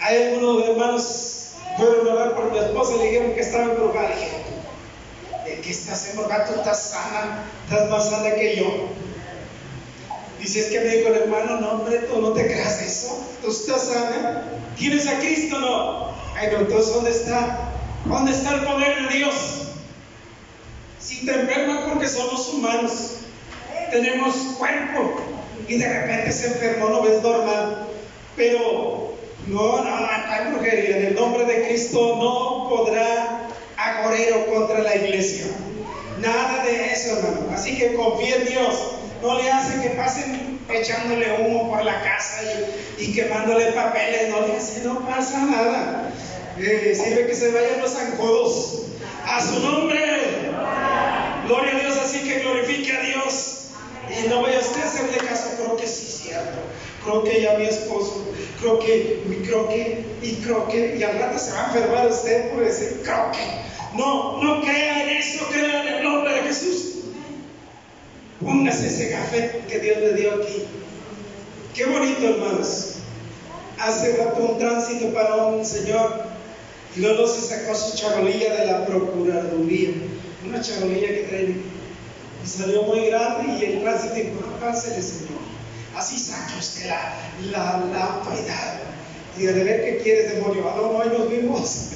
Hay 0.00 0.22
algunos 0.22 0.68
hermanos 0.68 1.52
fueron 1.76 2.08
a 2.08 2.12
orar 2.12 2.34
por 2.34 2.50
mi 2.50 2.58
esposa 2.58 2.94
y 2.94 2.98
le 2.98 3.04
dijeron 3.04 3.34
que 3.34 3.40
estaba 3.40 3.64
embrujada. 3.64 4.08
Le 4.10 4.14
dije, 4.16 4.42
¿de 5.44 5.60
qué 5.60 5.70
estás 5.70 6.10
embrujada? 6.10 6.46
Tú 6.46 6.54
estás 6.54 6.90
sana, 6.90 7.44
estás 7.64 7.90
más 7.90 8.10
sana 8.10 8.34
que 8.34 8.56
yo. 8.56 8.88
Dice, 10.40 10.60
es 10.60 10.66
que 10.66 10.80
me 10.80 10.96
dijo 10.96 11.08
el 11.08 11.22
hermano, 11.22 11.60
no, 11.60 11.70
hombre, 11.72 11.98
tú 12.00 12.20
no 12.20 12.32
te 12.32 12.46
creas 12.46 12.82
eso. 12.82 13.24
Tú 13.42 13.50
estás 13.50 13.84
sana. 13.88 14.44
¿Tienes 14.76 15.06
a 15.06 15.18
Cristo 15.18 15.58
no? 15.60 16.12
Ay, 16.34 16.48
no, 16.52 16.58
entonces, 16.60 16.94
¿dónde 16.94 17.10
está? 17.10 17.58
¿Dónde 18.04 18.32
está 18.32 18.54
el 18.54 18.64
poder 18.64 19.08
de 19.08 19.16
Dios? 19.16 19.34
Si 21.02 21.26
te 21.26 21.32
enfermas 21.32 21.88
porque 21.88 22.08
somos 22.08 22.48
humanos, 22.48 23.16
tenemos 23.90 24.34
cuerpo 24.58 25.20
y 25.66 25.78
de 25.78 25.88
repente 25.88 26.32
se 26.32 26.46
enfermó, 26.48 26.88
no 26.90 27.02
ves 27.02 27.22
normal. 27.22 27.88
Pero 28.36 29.14
no, 29.46 29.84
no, 29.84 29.96
hay 30.06 30.52
brujería. 30.52 30.98
En 30.98 31.06
el 31.06 31.14
nombre 31.14 31.44
de 31.44 31.66
Cristo 31.66 32.16
no 32.16 32.68
podrá 32.68 33.48
agorero 33.76 34.46
contra 34.46 34.80
la 34.80 34.94
iglesia. 34.94 35.46
Nada 36.20 36.64
de 36.64 36.92
eso, 36.92 37.18
hermano. 37.18 37.50
Así 37.52 37.76
que 37.76 37.94
confía 37.94 38.36
en 38.36 38.46
Dios 38.46 38.92
no 39.22 39.40
le 39.40 39.50
hace 39.50 39.80
que 39.80 39.90
pasen 39.90 40.58
echándole 40.68 41.26
humo 41.38 41.70
por 41.70 41.84
la 41.84 42.02
casa 42.02 42.42
y, 42.98 43.12
quemándole 43.12 43.66
papeles, 43.72 44.28
no 44.30 44.46
le 44.46 44.56
hace, 44.56 44.82
no 44.82 45.06
pasa 45.06 45.44
nada. 45.44 46.10
Eh, 46.58 46.92
sirve 46.94 47.28
que 47.28 47.34
se 47.34 47.52
vayan 47.52 47.80
los 47.80 47.92
zancudos. 47.92 48.78
A 49.24 49.40
su 49.40 49.60
nombre. 49.60 50.51
Gloria 51.46 51.76
a 51.76 51.80
Dios, 51.80 51.96
así 51.96 52.20
que 52.20 52.40
glorifique 52.40 52.92
a 52.92 53.00
Dios. 53.00 53.58
Y 54.10 54.28
no 54.28 54.42
vaya 54.42 54.58
usted 54.58 54.82
a 54.82 54.84
hacerle 54.84 55.18
caso, 55.18 55.50
creo 55.56 55.76
que 55.76 55.86
sí 55.86 56.06
es 56.06 56.14
cierto. 56.22 56.58
Creo 57.04 57.24
que 57.24 57.40
ya 57.40 57.58
mi 57.58 57.64
esposo, 57.64 58.24
creo 58.60 58.78
que, 58.78 59.22
creo 59.44 59.68
que, 59.68 60.04
y 60.22 60.34
creo 60.36 60.68
que, 60.68 60.96
y 60.96 61.02
al 61.02 61.18
rato 61.18 61.38
se 61.38 61.52
va 61.52 61.64
a 61.64 61.66
enfermar 61.66 62.06
usted 62.06 62.50
por 62.50 62.64
decir, 62.64 63.00
creo 63.02 63.30
que. 63.32 63.62
No, 63.96 64.42
no 64.42 64.62
crea 64.62 65.02
en 65.02 65.16
eso, 65.16 65.44
crea 65.50 65.82
en 65.82 65.94
el 65.94 66.04
nombre 66.04 66.34
de 66.34 66.42
Jesús. 66.42 66.92
Póngase 68.40 68.86
ese 68.86 69.10
café 69.10 69.62
que 69.68 69.78
Dios 69.78 69.98
le 69.98 70.14
dio 70.14 70.34
aquí. 70.34 70.64
Qué 71.74 71.84
bonito, 71.86 72.28
hermanos. 72.28 72.96
Hace 73.78 74.16
rato 74.16 74.40
un 74.40 74.58
tránsito 74.58 75.12
para 75.12 75.36
un 75.36 75.64
señor 75.64 76.24
y 76.96 77.00
luego 77.00 77.26
se 77.26 77.40
sacó 77.40 77.74
su 77.74 77.96
charolilla 77.96 78.54
de 78.54 78.66
la 78.66 78.86
Procuraduría 78.86 79.90
una 80.46 80.60
charolilla 80.60 81.08
que 81.08 81.26
traen. 81.28 81.62
Y 82.44 82.48
salió 82.48 82.82
muy 82.82 83.06
grande 83.06 83.52
y 83.58 83.64
el 83.64 83.82
tránsito 83.82 84.14
dijo, 84.14 84.30
el 84.62 85.02
Señor. 85.02 85.42
Así 85.96 86.18
saque 86.18 86.58
usted 86.58 86.90
la, 87.50 87.84
la, 87.92 88.04
autoridad. 88.04 88.80
Y 89.38 89.44
de 89.44 89.64
ver 89.64 89.84
que 89.84 90.02
quiere 90.02 90.28
demonio. 90.34 90.68
Ah, 90.68 90.76
no, 90.76 90.92
no, 90.92 91.02
ellos 91.02 91.30
mismos. 91.30 91.90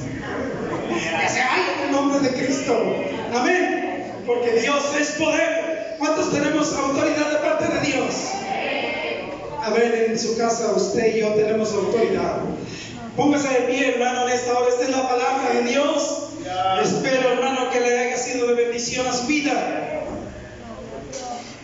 que 0.88 1.28
se 1.28 1.40
en 1.40 1.86
el 1.86 1.92
nombre 1.92 2.20
de 2.20 2.34
Cristo. 2.36 2.94
Amén. 3.34 4.12
Porque 4.26 4.53
Dios 4.61 4.84
es 4.99 5.11
poder. 5.12 5.97
¿Cuántos 5.99 6.30
tenemos 6.30 6.72
autoridad 6.74 7.30
de 7.30 7.38
parte 7.38 7.68
de 7.68 7.80
Dios? 7.80 8.14
Amén. 9.62 9.92
En 10.11 10.18
su 10.18 10.36
casa 10.36 10.72
usted 10.76 11.16
y 11.16 11.20
yo 11.20 11.28
tenemos 11.34 11.72
autoridad. 11.72 12.40
Póngase 13.16 13.49
de 13.49 13.61
pie, 13.66 13.94
hermano, 13.94 14.28
en 14.28 14.34
esta 14.34 14.59
hora. 14.59 14.68
Esta 14.68 14.84
es 14.84 14.90
la 14.90 15.09
palabra 15.09 15.53
de 15.55 15.62
Dios. 15.62 16.26
Espero, 16.83 17.33
hermano, 17.33 17.71
que 17.71 17.81
le 17.81 17.99
haya 17.99 18.17
sido 18.17 18.47
de 18.47 18.55
bendición 18.55 19.07
a 19.07 19.13
su 19.13 19.27
vida. 19.27 20.03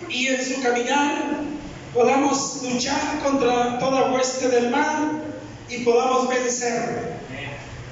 Y 0.09 0.29
en 0.29 0.45
su 0.45 0.61
caminar 0.63 1.41
podamos 1.95 2.63
luchar 2.63 3.21
contra 3.23 3.79
toda 3.79 4.13
hueste 4.13 4.49
del 4.49 4.71
mal 4.71 5.23
y 5.69 5.79
podamos 5.79 6.29
vencer. 6.29 7.13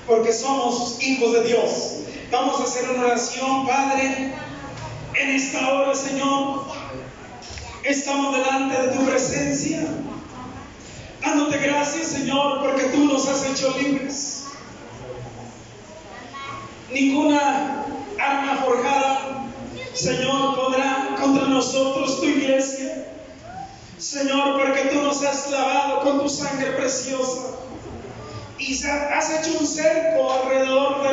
Porque 0.07 0.33
somos 0.33 1.03
hijos 1.03 1.33
de 1.33 1.45
Dios. 1.45 2.01
Vamos 2.31 2.61
a 2.61 2.65
hacer 2.65 2.91
una 2.91 3.07
oración, 3.07 3.67
Padre. 3.67 4.35
En 5.15 5.31
esta 5.31 5.73
hora, 5.73 5.95
Señor, 5.95 6.65
estamos 7.85 8.37
delante 8.37 8.83
de 8.83 8.89
tu 8.89 9.07
presencia. 9.07 9.87
Dándote 11.23 11.59
gracias, 11.59 12.09
Señor, 12.09 12.63
porque 12.63 12.85
tú 12.85 13.05
nos 13.05 13.27
has 13.29 13.45
hecho 13.47 13.75
libres 13.79 14.40
Ninguna 16.93 17.85
arma 18.19 18.57
forjada, 18.65 19.47
Señor, 19.95 20.57
podrá 20.57 21.17
contra 21.21 21.47
nosotros 21.47 22.21
tu 22.21 22.27
iglesia. 22.27 23.07
Señor, 23.99 24.61
porque 24.61 24.89
tú 24.91 25.03
nos 25.03 25.23
has 25.23 25.51
lavado 25.51 26.01
con 26.01 26.21
tu 26.21 26.29
sangre 26.29 26.73
preciosa 26.73 27.51
y 28.59 28.75
has 28.87 29.31
hecho 29.31 29.59
un 29.59 29.67
cerco 29.67 30.33
alrededor 30.33 31.03
de 31.03 31.10